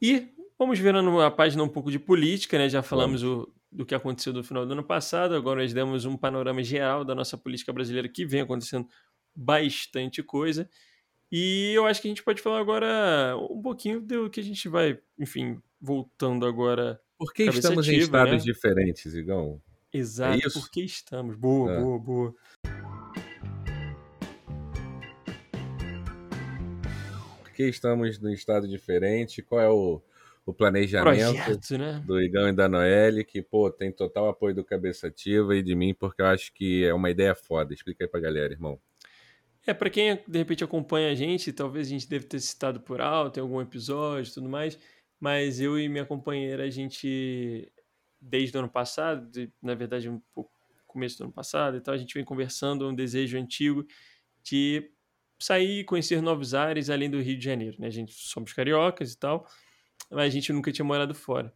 E 0.00 0.28
vamos 0.58 0.78
virando 0.78 1.20
a 1.20 1.30
página 1.30 1.62
um 1.62 1.68
pouco 1.68 1.90
de 1.90 1.98
política, 1.98 2.58
né? 2.58 2.68
Já 2.68 2.82
falamos 2.82 3.22
o, 3.22 3.48
do 3.70 3.86
que 3.86 3.94
aconteceu 3.94 4.32
no 4.32 4.42
final 4.42 4.66
do 4.66 4.72
ano 4.72 4.84
passado, 4.84 5.34
agora 5.34 5.62
nós 5.62 5.72
demos 5.72 6.04
um 6.04 6.16
panorama 6.16 6.62
geral 6.64 7.04
da 7.04 7.14
nossa 7.14 7.38
política 7.38 7.72
brasileira 7.72 8.08
que 8.08 8.26
vem 8.26 8.40
acontecendo 8.40 8.88
bastante 9.34 10.22
coisa. 10.22 10.68
E 11.34 11.72
eu 11.72 11.86
acho 11.86 12.02
que 12.02 12.08
a 12.08 12.10
gente 12.10 12.22
pode 12.22 12.42
falar 12.42 12.60
agora 12.60 13.34
um 13.50 13.62
pouquinho 13.62 14.02
do 14.02 14.28
que 14.28 14.38
a 14.38 14.42
gente 14.42 14.68
vai, 14.68 14.98
enfim, 15.18 15.58
voltando 15.80 16.44
agora. 16.44 17.00
Por 17.18 17.32
que 17.32 17.44
estamos 17.44 17.88
ativa, 17.88 17.96
em 17.96 18.04
estados 18.04 18.44
né? 18.44 18.52
diferentes, 18.52 19.14
Igão? 19.14 19.58
Exato, 19.90 20.46
é 20.46 20.50
por 20.50 20.70
que 20.70 20.82
estamos? 20.82 21.34
Boa, 21.34 21.72
é. 21.72 21.80
boa, 21.80 21.98
boa. 21.98 22.34
que 27.54 27.64
estamos 27.64 28.18
num 28.18 28.30
estado 28.30 28.68
diferente, 28.68 29.42
qual 29.42 29.60
é 29.60 29.68
o, 29.68 30.02
o 30.44 30.52
planejamento 30.52 31.34
Projeto, 31.34 31.78
né? 31.78 32.02
do 32.04 32.20
Igão 32.20 32.48
e 32.48 32.52
da 32.52 32.68
Noelle, 32.68 33.24
que, 33.24 33.40
pô, 33.40 33.70
tem 33.70 33.92
total 33.92 34.28
apoio 34.28 34.54
do 34.54 34.64
Cabeça 34.64 35.06
Ativa 35.06 35.54
e 35.54 35.62
de 35.62 35.74
mim, 35.74 35.94
porque 35.94 36.20
eu 36.20 36.26
acho 36.26 36.52
que 36.52 36.84
é 36.84 36.92
uma 36.92 37.10
ideia 37.10 37.34
foda. 37.34 37.72
Explica 37.72 38.04
aí 38.04 38.08
pra 38.08 38.20
galera, 38.20 38.52
irmão. 38.52 38.78
É, 39.66 39.72
para 39.72 39.88
quem 39.90 40.18
de 40.26 40.38
repente 40.38 40.64
acompanha 40.64 41.10
a 41.10 41.14
gente, 41.14 41.52
talvez 41.52 41.86
a 41.86 41.90
gente 41.90 42.08
deve 42.08 42.26
ter 42.26 42.40
citado 42.40 42.80
por 42.80 43.00
alto 43.00 43.38
em 43.38 43.42
algum 43.42 43.60
episódio 43.60 44.30
e 44.30 44.34
tudo 44.34 44.48
mais, 44.48 44.78
mas 45.20 45.60
eu 45.60 45.78
e 45.78 45.88
minha 45.88 46.04
companheira, 46.04 46.64
a 46.64 46.70
gente, 46.70 47.72
desde 48.20 48.56
o 48.56 48.60
ano 48.60 48.68
passado, 48.68 49.30
de, 49.30 49.52
na 49.62 49.74
verdade, 49.74 50.08
um 50.08 50.20
pouco 50.34 50.50
começo 50.92 51.16
do 51.18 51.24
ano 51.24 51.32
passado 51.32 51.76
e 51.76 51.80
tal, 51.80 51.94
a 51.94 51.96
gente 51.96 52.12
vem 52.14 52.24
conversando 52.24 52.88
um 52.88 52.94
desejo 52.94 53.38
antigo 53.38 53.86
de 54.42 54.90
sair 55.38 55.80
e 55.80 55.84
conhecer 55.84 56.20
novos 56.20 56.54
ares 56.54 56.90
além 56.90 57.08
do 57.08 57.20
Rio 57.20 57.38
de 57.38 57.44
Janeiro, 57.44 57.76
né? 57.80 57.86
A 57.86 57.90
gente 57.90 58.12
somos 58.12 58.52
cariocas 58.52 59.12
e 59.12 59.18
tal, 59.18 59.46
mas 60.10 60.26
a 60.26 60.28
gente 60.28 60.52
nunca 60.52 60.70
tinha 60.70 60.84
morado 60.84 61.14
fora. 61.14 61.52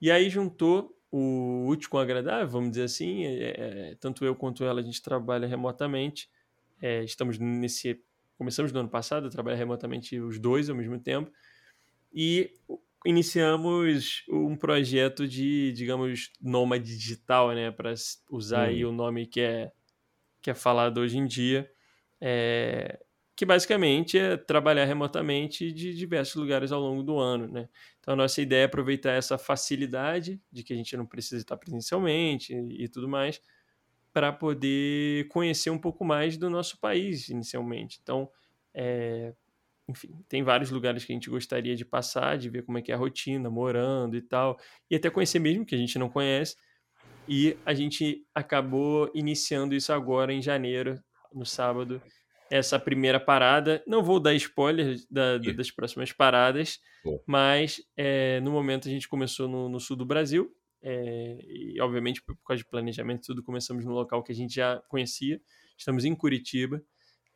E 0.00 0.10
aí 0.10 0.28
juntou 0.28 0.94
o 1.10 1.66
útil 1.68 1.88
com 1.88 1.98
agradável, 1.98 2.48
vamos 2.48 2.70
dizer 2.70 2.84
assim, 2.84 3.24
é, 3.24 3.90
é, 3.90 3.94
tanto 4.00 4.24
eu 4.24 4.34
quanto 4.34 4.64
ela 4.64 4.80
a 4.80 4.84
gente 4.84 5.00
trabalha 5.00 5.46
remotamente, 5.46 6.28
é, 6.84 7.02
estamos 7.02 7.38
nesse, 7.38 7.98
começamos 8.36 8.70
no 8.70 8.80
ano 8.80 8.90
passado 8.90 9.26
a 9.26 9.30
trabalhar 9.30 9.56
remotamente 9.56 10.20
os 10.20 10.38
dois 10.38 10.68
ao 10.68 10.76
mesmo 10.76 11.00
tempo, 11.00 11.32
e 12.12 12.52
iniciamos 13.06 14.22
um 14.28 14.54
projeto 14.54 15.26
de, 15.26 15.72
digamos, 15.72 16.30
nômade 16.42 16.84
digital, 16.84 17.52
né, 17.52 17.70
para 17.70 17.94
usar 18.30 18.66
hum. 18.66 18.70
aí 18.70 18.84
o 18.84 18.92
nome 18.92 19.26
que 19.26 19.40
é, 19.40 19.72
que 20.42 20.50
é 20.50 20.54
falado 20.54 20.98
hoje 20.98 21.16
em 21.16 21.26
dia, 21.26 21.70
é, 22.20 23.00
que 23.34 23.46
basicamente 23.46 24.18
é 24.18 24.36
trabalhar 24.36 24.84
remotamente 24.84 25.72
de 25.72 25.94
diversos 25.94 26.34
lugares 26.34 26.70
ao 26.70 26.80
longo 26.80 27.02
do 27.02 27.18
ano, 27.18 27.48
né? 27.48 27.68
Então 27.98 28.12
a 28.12 28.16
nossa 28.16 28.42
ideia 28.42 28.62
é 28.62 28.64
aproveitar 28.66 29.12
essa 29.12 29.38
facilidade 29.38 30.40
de 30.52 30.62
que 30.62 30.74
a 30.74 30.76
gente 30.76 30.94
não 30.96 31.06
precisa 31.06 31.38
estar 31.38 31.56
presencialmente 31.56 32.54
e, 32.54 32.86
tudo 32.88 33.08
mais 33.08 33.40
para 34.14 34.32
poder 34.32 35.26
conhecer 35.26 35.70
um 35.70 35.78
pouco 35.78 36.04
mais 36.04 36.36
do 36.36 36.48
nosso 36.48 36.78
país 36.80 37.28
inicialmente. 37.28 37.98
Então, 38.00 38.30
é, 38.72 39.34
enfim, 39.88 40.08
tem 40.28 40.44
vários 40.44 40.70
lugares 40.70 41.04
que 41.04 41.12
a 41.12 41.16
gente 41.16 41.28
gostaria 41.28 41.74
de 41.74 41.84
passar, 41.84 42.38
de 42.38 42.48
ver 42.48 42.62
como 42.62 42.78
é 42.78 42.82
que 42.82 42.92
é 42.92 42.94
a 42.94 42.98
rotina, 42.98 43.50
morando 43.50 44.16
e 44.16 44.22
tal, 44.22 44.56
e 44.88 44.94
até 44.94 45.10
conhecer 45.10 45.40
mesmo 45.40 45.66
que 45.66 45.74
a 45.74 45.78
gente 45.78 45.98
não 45.98 46.08
conhece. 46.08 46.54
E 47.28 47.56
a 47.66 47.74
gente 47.74 48.24
acabou 48.32 49.10
iniciando 49.14 49.74
isso 49.74 49.92
agora 49.92 50.32
em 50.32 50.40
janeiro, 50.40 51.02
no 51.32 51.44
sábado, 51.44 52.00
essa 52.48 52.78
primeira 52.78 53.18
parada. 53.18 53.82
Não 53.84 54.00
vou 54.00 54.20
dar 54.20 54.34
spoiler 54.34 54.96
da, 55.10 55.38
das 55.38 55.72
próximas 55.72 56.12
paradas, 56.12 56.78
mas 57.26 57.82
é, 57.96 58.40
no 58.40 58.52
momento 58.52 58.86
a 58.86 58.90
gente 58.90 59.08
começou 59.08 59.48
no, 59.48 59.68
no 59.68 59.80
sul 59.80 59.96
do 59.96 60.06
Brasil. 60.06 60.54
É, 60.86 61.38
e 61.48 61.80
obviamente 61.80 62.22
por 62.22 62.36
causa 62.44 62.62
de 62.62 62.68
planejamento 62.68 63.22
tudo 63.24 63.42
começamos 63.42 63.86
no 63.86 63.92
local 63.92 64.22
que 64.22 64.32
a 64.32 64.34
gente 64.34 64.56
já 64.56 64.82
conhecia 64.86 65.40
estamos 65.78 66.04
em 66.04 66.14
Curitiba 66.14 66.82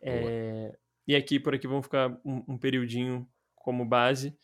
é, 0.02 0.76
e 1.06 1.16
aqui 1.16 1.40
por 1.40 1.54
aqui 1.54 1.66
vamos 1.66 1.86
ficar 1.86 2.10
um, 2.22 2.44
um 2.46 2.58
periodinho 2.58 3.26
como 3.54 3.86
base 3.86 4.36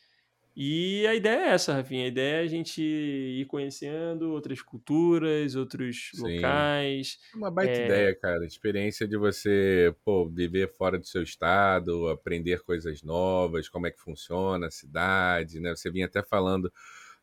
e 0.57 1.05
a 1.09 1.15
ideia 1.17 1.47
é 1.47 1.49
essa, 1.49 1.75
Rafinha. 1.75 2.05
A 2.05 2.09
ideia 2.09 2.37
é 2.37 2.45
a 2.45 2.47
gente 2.47 2.81
ir 2.81 3.45
conhecendo 3.47 4.31
outras 4.31 4.63
culturas, 4.63 5.57
outros 5.57 6.11
Sim. 6.15 6.37
locais. 6.37 7.19
É 7.35 7.37
uma 7.37 7.51
baita 7.51 7.73
é... 7.73 7.87
ideia, 7.87 8.15
cara. 8.15 8.47
Experiência 8.47 9.07
de 9.09 9.17
você 9.17 9.93
pô, 10.05 10.29
viver 10.29 10.73
fora 10.73 10.97
do 10.97 11.07
seu 11.07 11.25
estado, 11.25 12.09
aprender 12.09 12.63
coisas 12.63 13.03
novas, 13.03 13.69
como 13.69 13.89
é 13.89 13.91
que 13.91 14.01
funciona 14.01 14.69
a 14.69 14.71
cidade, 14.71 15.59
né? 15.59 15.75
Você 15.75 15.91
vinha 15.91 16.07
até 16.07 16.23
falando 16.23 16.73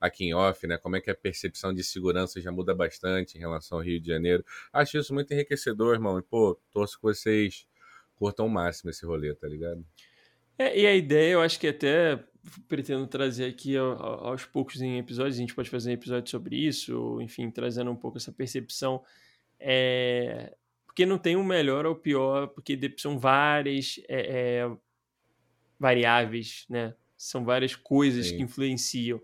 aqui 0.02 0.26
em 0.26 0.34
off, 0.34 0.66
né? 0.66 0.78
Como 0.80 0.96
é 0.96 1.02
que 1.02 1.12
a 1.12 1.16
percepção 1.16 1.72
de 1.72 1.84
segurança 1.84 2.42
já 2.42 2.52
muda 2.52 2.74
bastante 2.74 3.38
em 3.38 3.40
relação 3.40 3.78
ao 3.78 3.84
Rio 3.84 4.02
de 4.02 4.08
Janeiro. 4.08 4.44
Acho 4.74 4.98
isso 4.98 5.14
muito 5.14 5.32
enriquecedor, 5.32 5.94
irmão. 5.94 6.18
E, 6.18 6.24
pô, 6.24 6.60
torço 6.72 6.98
que 6.98 7.04
vocês 7.04 7.68
curtam 8.16 8.48
o 8.48 8.50
máximo 8.50 8.90
esse 8.90 9.06
rolê, 9.06 9.34
tá 9.36 9.48
ligado? 9.48 9.86
É, 10.58 10.78
e 10.78 10.88
a 10.88 10.96
ideia, 10.96 11.34
eu 11.34 11.42
acho 11.42 11.60
que 11.60 11.68
até 11.68 12.24
pretendo 12.68 13.06
trazer 13.06 13.46
aqui 13.46 13.78
aos 13.78 14.46
poucos 14.46 14.82
em 14.82 14.98
episódios, 14.98 15.36
a 15.36 15.40
gente 15.40 15.54
pode 15.54 15.70
fazer 15.70 15.92
um 15.92 15.94
episódio 15.94 16.30
sobre 16.30 16.56
isso, 16.56 17.22
enfim, 17.22 17.50
trazendo 17.52 17.92
um 17.92 17.96
pouco 17.96 18.18
essa 18.18 18.32
percepção. 18.32 19.04
É... 19.60 20.56
Porque 20.86 21.06
não 21.06 21.18
tem 21.18 21.36
o 21.36 21.40
um 21.40 21.44
melhor 21.44 21.86
ou 21.86 21.96
pior, 21.96 22.48
porque 22.48 22.78
são 22.98 23.18
várias 23.18 24.00
é, 24.10 24.60
é, 24.60 24.72
variáveis, 25.80 26.66
né? 26.70 26.94
São 27.16 27.46
várias 27.46 27.76
coisas 27.76 28.28
Sim. 28.28 28.38
que 28.38 28.44
influenciam. 28.44 29.22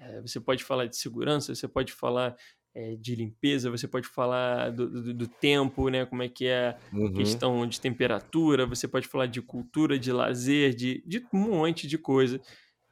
É, 0.00 0.20
você 0.22 0.40
pode 0.40 0.64
falar 0.64 0.86
de 0.86 0.96
segurança, 0.96 1.54
você 1.54 1.68
pode 1.68 1.92
falar 1.92 2.34
é, 2.74 2.96
de 2.96 3.14
limpeza, 3.14 3.70
você 3.70 3.86
pode 3.86 4.08
falar 4.08 4.70
do, 4.70 4.88
do, 4.88 5.14
do, 5.14 5.28
tempo, 5.28 5.88
né? 5.88 6.06
Como 6.06 6.22
é 6.22 6.28
que 6.28 6.46
é 6.46 6.76
uhum. 6.92 7.06
a 7.06 7.12
questão 7.12 7.66
de 7.66 7.80
temperatura, 7.80 8.66
você 8.66 8.88
pode 8.88 9.06
falar 9.06 9.26
de 9.26 9.42
cultura, 9.42 9.98
de 9.98 10.10
lazer, 10.10 10.74
de, 10.74 11.02
de 11.06 11.26
um 11.32 11.38
monte 11.38 11.86
de 11.86 11.98
coisa 11.98 12.40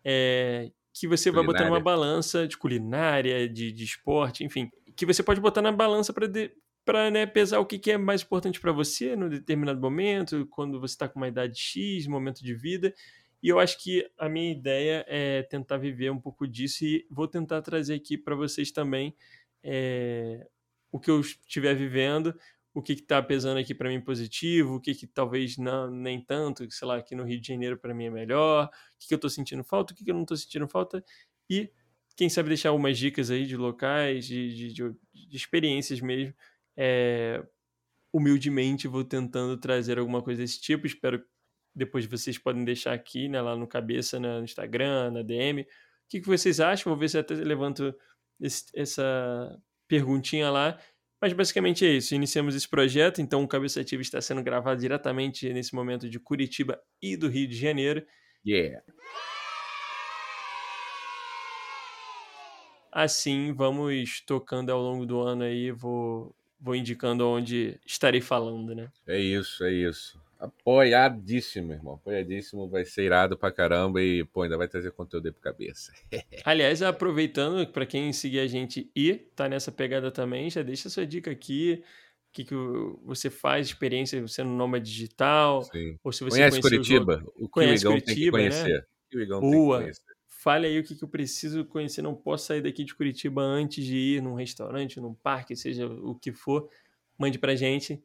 é, 0.04 0.70
que 0.92 1.06
você 1.06 1.30
culinária. 1.30 1.46
vai 1.46 1.54
botar 1.54 1.70
numa 1.70 1.80
balança 1.80 2.46
de 2.46 2.56
culinária, 2.56 3.48
de, 3.48 3.72
de 3.72 3.84
esporte, 3.84 4.44
enfim, 4.44 4.70
que 4.96 5.06
você 5.06 5.22
pode 5.22 5.40
botar 5.40 5.62
na 5.62 5.72
balança 5.72 6.12
para 6.12 6.26
para 6.84 7.10
né, 7.10 7.26
pesar 7.26 7.58
o 7.58 7.66
que, 7.66 7.78
que 7.78 7.90
é 7.90 7.98
mais 7.98 8.22
importante 8.22 8.58
para 8.58 8.72
você 8.72 9.14
no 9.14 9.28
determinado 9.28 9.78
momento, 9.78 10.46
quando 10.46 10.80
você 10.80 10.94
está 10.94 11.06
com 11.06 11.20
uma 11.20 11.28
idade 11.28 11.60
X, 11.60 12.06
momento 12.06 12.42
de 12.42 12.54
vida. 12.54 12.94
E 13.42 13.48
eu 13.48 13.58
acho 13.58 13.82
que 13.82 14.08
a 14.18 14.28
minha 14.28 14.50
ideia 14.50 15.04
é 15.08 15.42
tentar 15.42 15.76
viver 15.76 16.10
um 16.10 16.20
pouco 16.20 16.46
disso 16.46 16.84
e 16.84 17.06
vou 17.10 17.28
tentar 17.28 17.62
trazer 17.62 17.94
aqui 17.94 18.18
para 18.18 18.34
vocês 18.34 18.72
também 18.72 19.14
é, 19.62 20.46
o 20.90 20.98
que 20.98 21.10
eu 21.10 21.20
estiver 21.20 21.74
vivendo, 21.74 22.34
o 22.74 22.82
que 22.82 22.92
está 22.92 23.22
pesando 23.22 23.58
aqui 23.58 23.74
para 23.74 23.88
mim 23.88 24.00
positivo, 24.00 24.76
o 24.76 24.80
que, 24.80 24.94
que 24.94 25.06
talvez 25.06 25.56
não, 25.56 25.90
nem 25.90 26.20
tanto, 26.20 26.68
sei 26.70 26.88
lá, 26.88 26.96
aqui 26.96 27.14
no 27.14 27.24
Rio 27.24 27.40
de 27.40 27.48
Janeiro 27.48 27.78
para 27.78 27.94
mim 27.94 28.06
é 28.06 28.10
melhor, 28.10 28.66
o 28.66 28.98
que, 28.98 29.08
que 29.08 29.14
eu 29.14 29.16
estou 29.16 29.30
sentindo 29.30 29.62
falta, 29.62 29.92
o 29.92 29.96
que, 29.96 30.04
que 30.04 30.10
eu 30.10 30.14
não 30.14 30.22
estou 30.22 30.36
sentindo 30.36 30.68
falta, 30.68 31.04
e 31.48 31.70
quem 32.16 32.28
sabe 32.28 32.48
deixar 32.48 32.70
algumas 32.70 32.98
dicas 32.98 33.30
aí 33.30 33.46
de 33.46 33.56
locais, 33.56 34.26
de, 34.26 34.54
de, 34.54 34.72
de, 34.72 34.96
de 35.28 35.36
experiências 35.36 36.00
mesmo. 36.00 36.34
É, 36.76 37.44
humildemente 38.12 38.88
vou 38.88 39.04
tentando 39.04 39.56
trazer 39.56 39.98
alguma 39.98 40.22
coisa 40.22 40.42
desse 40.42 40.60
tipo, 40.60 40.86
espero 40.86 41.24
depois 41.74 42.06
vocês 42.06 42.38
podem 42.38 42.64
deixar 42.64 42.92
aqui, 42.92 43.28
né, 43.28 43.40
lá 43.40 43.56
no 43.56 43.66
cabeça, 43.66 44.18
né, 44.18 44.38
no 44.38 44.44
Instagram, 44.44 45.10
na 45.10 45.22
DM, 45.22 45.62
o 45.62 45.66
que, 46.08 46.20
que 46.20 46.26
vocês 46.26 46.60
acham, 46.60 46.90
vou 46.90 46.98
ver 46.98 47.08
se 47.08 47.18
até 47.18 47.34
levanto 47.34 47.94
esse, 48.40 48.64
essa 48.74 49.60
perguntinha 49.86 50.50
lá, 50.50 50.78
mas 51.20 51.32
basicamente 51.32 51.84
é 51.84 51.90
isso. 51.90 52.14
Iniciamos 52.14 52.54
esse 52.54 52.68
projeto, 52.68 53.20
então 53.20 53.42
o 53.42 53.48
Cabeça 53.48 53.80
Ativa 53.80 54.02
está 54.02 54.20
sendo 54.20 54.42
gravado 54.42 54.80
diretamente 54.80 55.52
nesse 55.52 55.74
momento 55.74 56.08
de 56.08 56.20
Curitiba 56.20 56.80
e 57.02 57.16
do 57.16 57.28
Rio 57.28 57.48
de 57.48 57.56
Janeiro. 57.56 58.06
Yeah. 58.46 58.80
Assim, 62.92 63.52
vamos 63.52 64.20
tocando 64.22 64.70
ao 64.70 64.80
longo 64.80 65.04
do 65.04 65.20
ano 65.20 65.42
aí, 65.42 65.70
vou, 65.70 66.34
vou 66.58 66.74
indicando 66.74 67.26
onde 67.28 67.78
estarei 67.84 68.20
falando, 68.20 68.74
né? 68.74 68.90
É 69.06 69.18
isso, 69.18 69.64
é 69.64 69.72
isso. 69.72 70.20
Apoiadíssimo, 70.38 71.72
irmão. 71.72 71.94
Apoiadíssimo, 71.94 72.68
vai 72.68 72.84
ser 72.84 73.02
irado 73.02 73.36
pra 73.36 73.50
caramba 73.50 74.00
e, 74.00 74.24
pô, 74.24 74.42
ainda 74.42 74.56
vai 74.56 74.68
trazer 74.68 74.92
conteúdo 74.92 75.26
aí 75.26 75.32
pro 75.32 75.42
cabeça. 75.42 75.92
Aliás, 76.44 76.80
aproveitando, 76.80 77.66
para 77.66 77.84
quem 77.84 78.12
seguir 78.12 78.38
a 78.38 78.46
gente 78.46 78.88
e 78.94 79.14
tá 79.14 79.48
nessa 79.48 79.72
pegada 79.72 80.12
também, 80.12 80.48
já 80.48 80.62
deixa 80.62 80.88
sua 80.88 81.04
dica 81.04 81.30
aqui. 81.30 81.82
O 82.28 82.32
que, 82.32 82.44
que 82.44 82.54
você 83.04 83.30
faz, 83.30 83.66
experiência 83.66 84.20
você 84.20 84.44
no 84.44 84.54
Noma 84.54 84.78
Digital? 84.78 85.64
Sim. 85.64 85.98
Ou 86.04 86.12
se 86.12 86.22
você 86.22 86.36
conhece 86.36 86.60
Curitiba? 86.60 87.24
O 87.36 87.48
conhece 87.48 87.84
Curitiba, 87.84 88.06
tem 88.06 88.14
que 88.14 88.24
né? 88.26 88.30
conhecer. 88.30 88.86
O 89.12 89.18
Igão 89.18 89.40
Boa. 89.40 89.78
que 89.78 89.84
conhecer. 89.84 90.02
Fale 90.28 90.68
aí 90.68 90.78
o 90.78 90.84
que, 90.84 90.94
que 90.94 91.02
eu 91.02 91.08
preciso 91.08 91.64
conhecer. 91.64 92.00
Não 92.00 92.14
posso 92.14 92.46
sair 92.46 92.62
daqui 92.62 92.84
de 92.84 92.94
Curitiba 92.94 93.42
antes 93.42 93.84
de 93.84 93.96
ir 93.96 94.22
num 94.22 94.34
restaurante, 94.34 95.00
num 95.00 95.14
parque, 95.14 95.56
seja 95.56 95.86
o 95.88 96.14
que 96.14 96.30
for. 96.30 96.70
Mande 97.18 97.40
pra 97.40 97.56
gente. 97.56 98.00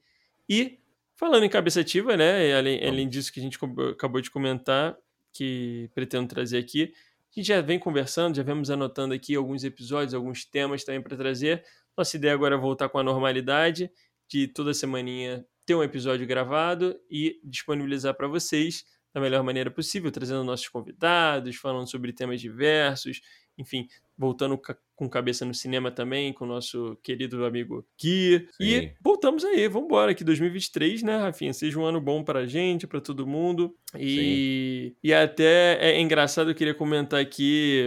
E 0.49 0.79
falando 1.23 1.45
em 1.45 1.49
cabeça 1.49 1.79
ativa, 1.79 2.17
né? 2.17 2.53
Além, 2.53 2.85
além 2.85 3.07
disso 3.07 3.31
que 3.31 3.39
a 3.39 3.43
gente 3.43 3.57
acabou 3.89 4.19
de 4.19 4.29
comentar, 4.29 4.93
que 5.31 5.89
pretendo 5.95 6.27
trazer 6.27 6.57
aqui, 6.57 6.93
a 7.31 7.39
gente 7.39 7.47
já 7.47 7.61
vem 7.61 7.79
conversando, 7.79 8.35
já 8.35 8.43
vemos 8.43 8.69
anotando 8.69 9.13
aqui 9.13 9.33
alguns 9.33 9.63
episódios, 9.63 10.13
alguns 10.13 10.43
temas 10.43 10.83
também 10.83 11.01
para 11.01 11.15
trazer. 11.15 11.63
Nossa 11.97 12.17
ideia 12.17 12.33
agora 12.33 12.55
é 12.55 12.57
voltar 12.57 12.89
com 12.89 12.99
a 12.99 13.03
normalidade, 13.03 13.89
de 14.27 14.49
toda 14.49 14.73
semaninha 14.73 15.45
ter 15.65 15.75
um 15.75 15.81
episódio 15.81 16.27
gravado 16.27 16.99
e 17.09 17.39
disponibilizar 17.41 18.13
para 18.13 18.27
vocês 18.27 18.83
da 19.13 19.21
melhor 19.21 19.43
maneira 19.43 19.71
possível, 19.71 20.11
trazendo 20.11 20.43
nossos 20.43 20.67
convidados, 20.67 21.55
falando 21.55 21.89
sobre 21.89 22.11
temas 22.11 22.41
diversos, 22.41 23.21
enfim, 23.57 23.87
voltando 24.17 24.59
com 24.95 25.09
cabeça 25.09 25.45
no 25.45 25.53
cinema 25.53 25.91
também, 25.91 26.31
com 26.31 26.45
o 26.45 26.47
nosso 26.47 26.97
querido 27.03 27.45
amigo 27.45 27.85
Gui. 27.99 28.47
E 28.59 28.81
Sim. 28.81 28.91
voltamos 29.01 29.43
aí, 29.43 29.67
vamos 29.67 29.87
embora, 29.87 30.13
que 30.13 30.23
2023, 30.23 31.03
né, 31.03 31.17
Rafinha? 31.17 31.53
Seja 31.53 31.79
um 31.79 31.85
ano 31.85 31.99
bom 31.99 32.23
pra 32.23 32.45
gente, 32.45 32.87
pra 32.87 33.01
todo 33.01 33.27
mundo. 33.27 33.75
E, 33.97 34.95
e 35.03 35.13
até 35.13 35.77
é 35.79 35.99
engraçado, 35.99 36.51
eu 36.51 36.55
queria 36.55 36.73
comentar 36.73 37.19
aqui, 37.19 37.85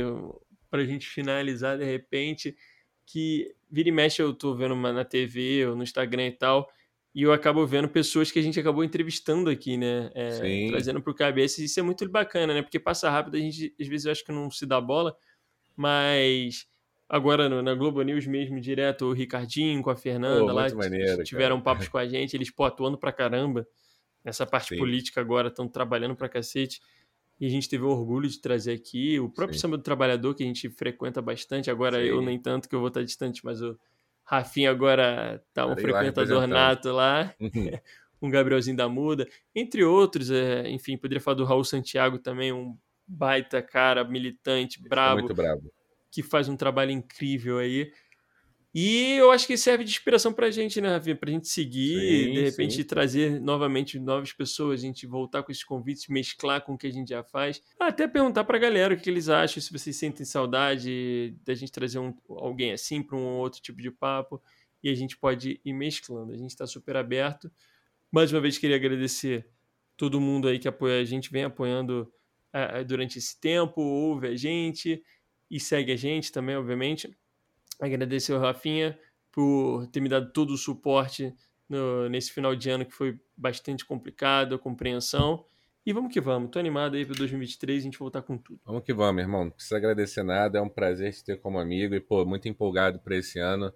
pra 0.70 0.84
gente 0.84 1.06
finalizar 1.06 1.78
de 1.78 1.84
repente, 1.84 2.56
que 3.06 3.54
vira 3.70 3.88
e 3.88 3.92
mexe 3.92 4.20
eu 4.20 4.34
tô 4.34 4.54
vendo 4.54 4.74
na 4.74 5.04
TV 5.04 5.66
ou 5.66 5.76
no 5.76 5.82
Instagram 5.82 6.26
e 6.26 6.32
tal, 6.32 6.68
e 7.14 7.22
eu 7.22 7.32
acabo 7.32 7.66
vendo 7.66 7.88
pessoas 7.88 8.30
que 8.30 8.38
a 8.38 8.42
gente 8.42 8.60
acabou 8.60 8.84
entrevistando 8.84 9.48
aqui, 9.48 9.76
né? 9.76 10.10
É, 10.14 10.30
Sim. 10.32 10.66
trazendo 10.68 11.00
pro 11.00 11.14
cabeça, 11.14 11.62
e 11.62 11.64
isso 11.64 11.80
é 11.80 11.82
muito 11.82 12.06
bacana, 12.08 12.52
né? 12.52 12.62
Porque 12.62 12.78
passa 12.78 13.08
rápido, 13.08 13.36
a 13.36 13.40
gente 13.40 13.74
às 13.80 13.86
vezes 13.86 14.04
eu 14.04 14.12
acho 14.12 14.24
que 14.24 14.32
não 14.32 14.50
se 14.50 14.66
dá 14.66 14.80
bola, 14.80 15.16
mas 15.76 16.66
agora 17.08 17.48
no- 17.48 17.62
na 17.62 17.74
Globo 17.74 18.02
News 18.02 18.26
mesmo, 18.26 18.60
direto, 18.60 19.04
o 19.06 19.12
Ricardinho 19.12 19.82
com 19.82 19.90
a 19.90 19.96
Fernanda 19.96 20.40
Pô, 20.46 20.52
lá, 20.52 20.68
maneiro, 20.74 21.22
tiveram 21.22 21.56
cara. 21.60 21.64
papos 21.76 21.88
com 21.88 21.98
a 21.98 22.06
gente, 22.08 22.34
eles, 22.36 22.50
pô, 22.50 22.64
atuando 22.64 22.98
pra 22.98 23.12
caramba 23.12 23.66
nessa 24.24 24.44
parte 24.46 24.70
Sim. 24.70 24.78
política 24.78 25.20
agora, 25.20 25.48
estão 25.48 25.68
trabalhando 25.68 26.16
pra 26.16 26.28
cacete. 26.28 26.80
E 27.38 27.46
a 27.46 27.50
gente 27.50 27.68
teve 27.68 27.84
o 27.84 27.88
orgulho 27.88 28.28
de 28.28 28.40
trazer 28.40 28.72
aqui 28.72 29.20
o 29.20 29.28
próprio 29.28 29.54
Sim. 29.58 29.60
Samba 29.62 29.76
do 29.76 29.82
Trabalhador, 29.82 30.34
que 30.34 30.42
a 30.42 30.46
gente 30.46 30.70
frequenta 30.70 31.20
bastante. 31.20 31.70
Agora 31.70 31.98
Sim. 31.98 32.08
eu 32.08 32.22
nem 32.22 32.38
tanto, 32.40 32.66
que 32.68 32.74
eu 32.74 32.78
vou 32.80 32.88
estar 32.88 33.02
distante, 33.04 33.44
mas 33.44 33.60
o 33.60 33.78
Rafinha 34.24 34.70
agora 34.70 35.44
tá 35.52 35.66
um 35.66 35.70
lá 35.70 35.74
frequentador 35.76 36.04
representando. 36.40 36.50
nato 36.50 36.90
lá 36.92 37.34
Uhum. 37.38 37.50
um 38.22 38.30
Gabrielzinho 38.30 38.76
da 38.76 38.88
Muda, 38.88 39.28
entre 39.54 39.84
outros, 39.84 40.30
é, 40.30 40.68
enfim, 40.70 40.96
poderia 40.96 41.20
falar 41.20 41.36
do 41.36 41.44
Raul 41.44 41.62
Santiago 41.62 42.18
também, 42.18 42.50
um 42.52 42.76
baita 43.06 43.62
cara, 43.62 44.04
militante, 44.04 44.80
brabo, 44.82 45.20
muito 45.20 45.34
brabo. 45.34 45.72
que 46.10 46.22
faz 46.22 46.48
um 46.48 46.56
trabalho 46.56 46.90
incrível 46.90 47.58
aí. 47.58 47.90
E 48.78 49.12
eu 49.12 49.30
acho 49.30 49.46
que 49.46 49.56
serve 49.56 49.84
de 49.84 49.90
inspiração 49.90 50.34
pra 50.34 50.50
gente, 50.50 50.82
né, 50.82 50.90
Rafinha? 50.90 51.16
Pra 51.16 51.30
gente 51.30 51.48
seguir, 51.48 51.98
Sim, 52.26 52.32
de 52.34 52.42
repente 52.42 52.74
sim. 52.74 52.84
trazer 52.84 53.40
novamente 53.40 53.98
novas 53.98 54.34
pessoas, 54.34 54.80
a 54.80 54.82
gente 54.82 55.06
voltar 55.06 55.42
com 55.42 55.50
esses 55.50 55.64
convites, 55.64 56.08
mesclar 56.08 56.60
com 56.60 56.74
o 56.74 56.78
que 56.78 56.86
a 56.86 56.92
gente 56.92 57.08
já 57.08 57.24
faz. 57.24 57.62
Até 57.80 58.06
perguntar 58.06 58.44
pra 58.44 58.58
galera 58.58 58.92
o 58.92 58.98
que 58.98 59.08
eles 59.08 59.30
acham, 59.30 59.62
se 59.62 59.72
vocês 59.72 59.96
sentem 59.96 60.26
saudade 60.26 61.34
da 61.42 61.54
gente 61.54 61.72
trazer 61.72 61.98
um, 61.98 62.14
alguém 62.28 62.72
assim 62.72 63.02
pra 63.02 63.16
um 63.16 63.24
outro 63.38 63.62
tipo 63.62 63.80
de 63.80 63.90
papo. 63.90 64.42
E 64.82 64.90
a 64.90 64.94
gente 64.94 65.16
pode 65.16 65.58
ir 65.64 65.72
mesclando. 65.72 66.32
A 66.34 66.36
gente 66.36 66.54
tá 66.54 66.66
super 66.66 66.96
aberto. 66.96 67.50
Mais 68.12 68.30
uma 68.30 68.42
vez, 68.42 68.58
queria 68.58 68.76
agradecer 68.76 69.48
todo 69.96 70.20
mundo 70.20 70.48
aí 70.48 70.58
que 70.58 70.68
apoia 70.68 71.00
a 71.00 71.04
gente, 71.04 71.32
vem 71.32 71.44
apoiando 71.44 72.12
durante 72.86 73.18
esse 73.18 73.38
tempo, 73.40 73.80
ouve 73.80 74.28
a 74.28 74.36
gente 74.36 75.02
e 75.50 75.60
segue 75.60 75.92
a 75.92 75.96
gente 75.96 76.32
também, 76.32 76.56
obviamente. 76.56 77.16
Agradecer 77.80 78.32
ao 78.32 78.40
Rafinha 78.40 78.98
por 79.30 79.86
ter 79.88 80.00
me 80.00 80.08
dado 80.08 80.32
todo 80.32 80.52
o 80.52 80.56
suporte 80.56 81.34
no- 81.68 82.08
nesse 82.08 82.32
final 82.32 82.54
de 82.56 82.70
ano 82.70 82.86
que 82.86 82.92
foi 82.92 83.18
bastante 83.36 83.84
complicado, 83.84 84.54
a 84.54 84.58
compreensão. 84.58 85.44
E 85.84 85.92
vamos 85.92 86.12
que 86.12 86.20
vamos, 86.20 86.50
tô 86.50 86.58
animado 86.58 86.96
aí 86.96 87.04
para 87.06 87.14
2023 87.16 87.80
a 87.80 87.84
gente 87.84 87.98
voltar 87.98 88.22
com 88.22 88.36
tudo. 88.36 88.58
Vamos 88.64 88.82
que 88.82 88.92
vamos, 88.92 89.22
irmão. 89.22 89.44
Não 89.44 89.50
precisa 89.52 89.76
agradecer 89.76 90.22
nada. 90.24 90.58
É 90.58 90.60
um 90.62 90.68
prazer 90.68 91.12
te 91.12 91.22
ter 91.22 91.40
como 91.40 91.60
amigo 91.60 91.94
e, 91.94 92.00
pô, 92.00 92.24
muito 92.24 92.48
empolgado 92.48 92.98
para 92.98 93.16
esse 93.16 93.38
ano. 93.38 93.72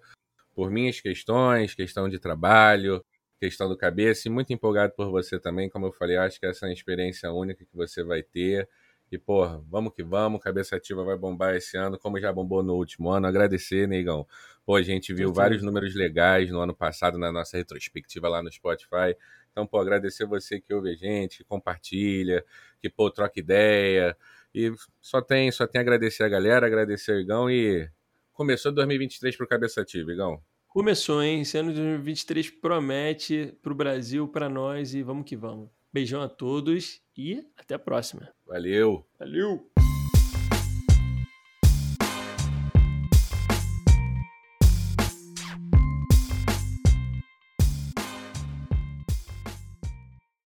Por 0.53 0.69
minhas 0.69 0.99
questões, 0.99 1.73
questão 1.73 2.09
de 2.09 2.19
trabalho, 2.19 3.01
questão 3.41 3.67
do 3.67 3.75
cabeça, 3.75 4.27
e 4.27 4.31
muito 4.31 4.53
empolgado 4.53 4.93
por 4.93 5.09
você 5.09 5.39
também. 5.39 5.67
Como 5.67 5.87
eu 5.87 5.91
falei, 5.91 6.15
acho 6.15 6.39
que 6.39 6.45
essa 6.45 6.67
é 6.67 6.69
uma 6.69 6.73
experiência 6.73 7.31
única 7.31 7.65
que 7.65 7.75
você 7.75 8.03
vai 8.03 8.21
ter. 8.21 8.69
E, 9.11 9.17
porra, 9.17 9.59
vamos 9.67 9.93
que 9.95 10.03
vamos. 10.03 10.39
Cabeça 10.39 10.75
Ativa 10.75 11.03
vai 11.03 11.17
bombar 11.17 11.55
esse 11.55 11.75
ano, 11.75 11.97
como 11.97 12.19
já 12.19 12.31
bombou 12.31 12.61
no 12.61 12.75
último 12.75 13.09
ano. 13.09 13.25
Agradecer, 13.25 13.87
Neigão. 13.87 14.27
Pô, 14.63 14.75
a 14.75 14.83
gente 14.83 15.11
viu 15.11 15.29
Certeza. 15.29 15.33
vários 15.33 15.63
números 15.63 15.95
legais 15.95 16.51
no 16.51 16.59
ano 16.59 16.73
passado 16.75 17.17
na 17.17 17.31
nossa 17.31 17.57
retrospectiva 17.57 18.29
lá 18.29 18.43
no 18.43 18.51
Spotify. 18.51 19.15
Então, 19.51 19.65
pô, 19.65 19.79
agradecer 19.79 20.25
você 20.27 20.61
que 20.61 20.71
ouve 20.71 20.91
a 20.91 20.95
gente, 20.95 21.39
que 21.39 21.43
compartilha, 21.43 22.45
que, 22.79 22.91
pô, 22.91 23.09
troca 23.09 23.39
ideia. 23.39 24.15
E 24.53 24.71
só 25.01 25.19
tem, 25.19 25.51
só 25.51 25.65
tem 25.65 25.79
a 25.79 25.81
agradecer 25.81 26.23
a 26.23 26.29
galera, 26.29 26.67
agradecer 26.67 27.13
o 27.13 27.19
Igão 27.19 27.49
e 27.49 27.89
começou 28.33 28.71
2023 28.71 29.35
pro 29.35 29.47
Cabeça 29.47 29.81
Ativa, 29.81 30.11
Igão. 30.11 30.39
Começou, 30.71 31.21
hein? 31.21 31.41
Esse 31.41 31.57
ano 31.57 31.73
de 31.73 31.81
2023 31.81 32.49
promete 32.49 33.53
pro 33.61 33.75
Brasil, 33.75 34.25
para 34.25 34.47
nós 34.47 34.93
e 34.93 35.03
vamos 35.03 35.25
que 35.25 35.35
vamos. 35.35 35.69
Beijão 35.91 36.21
a 36.21 36.29
todos 36.29 37.01
e 37.17 37.45
até 37.57 37.75
a 37.75 37.79
próxima. 37.79 38.29
Valeu! 38.47 39.05
Valeu! 39.19 39.69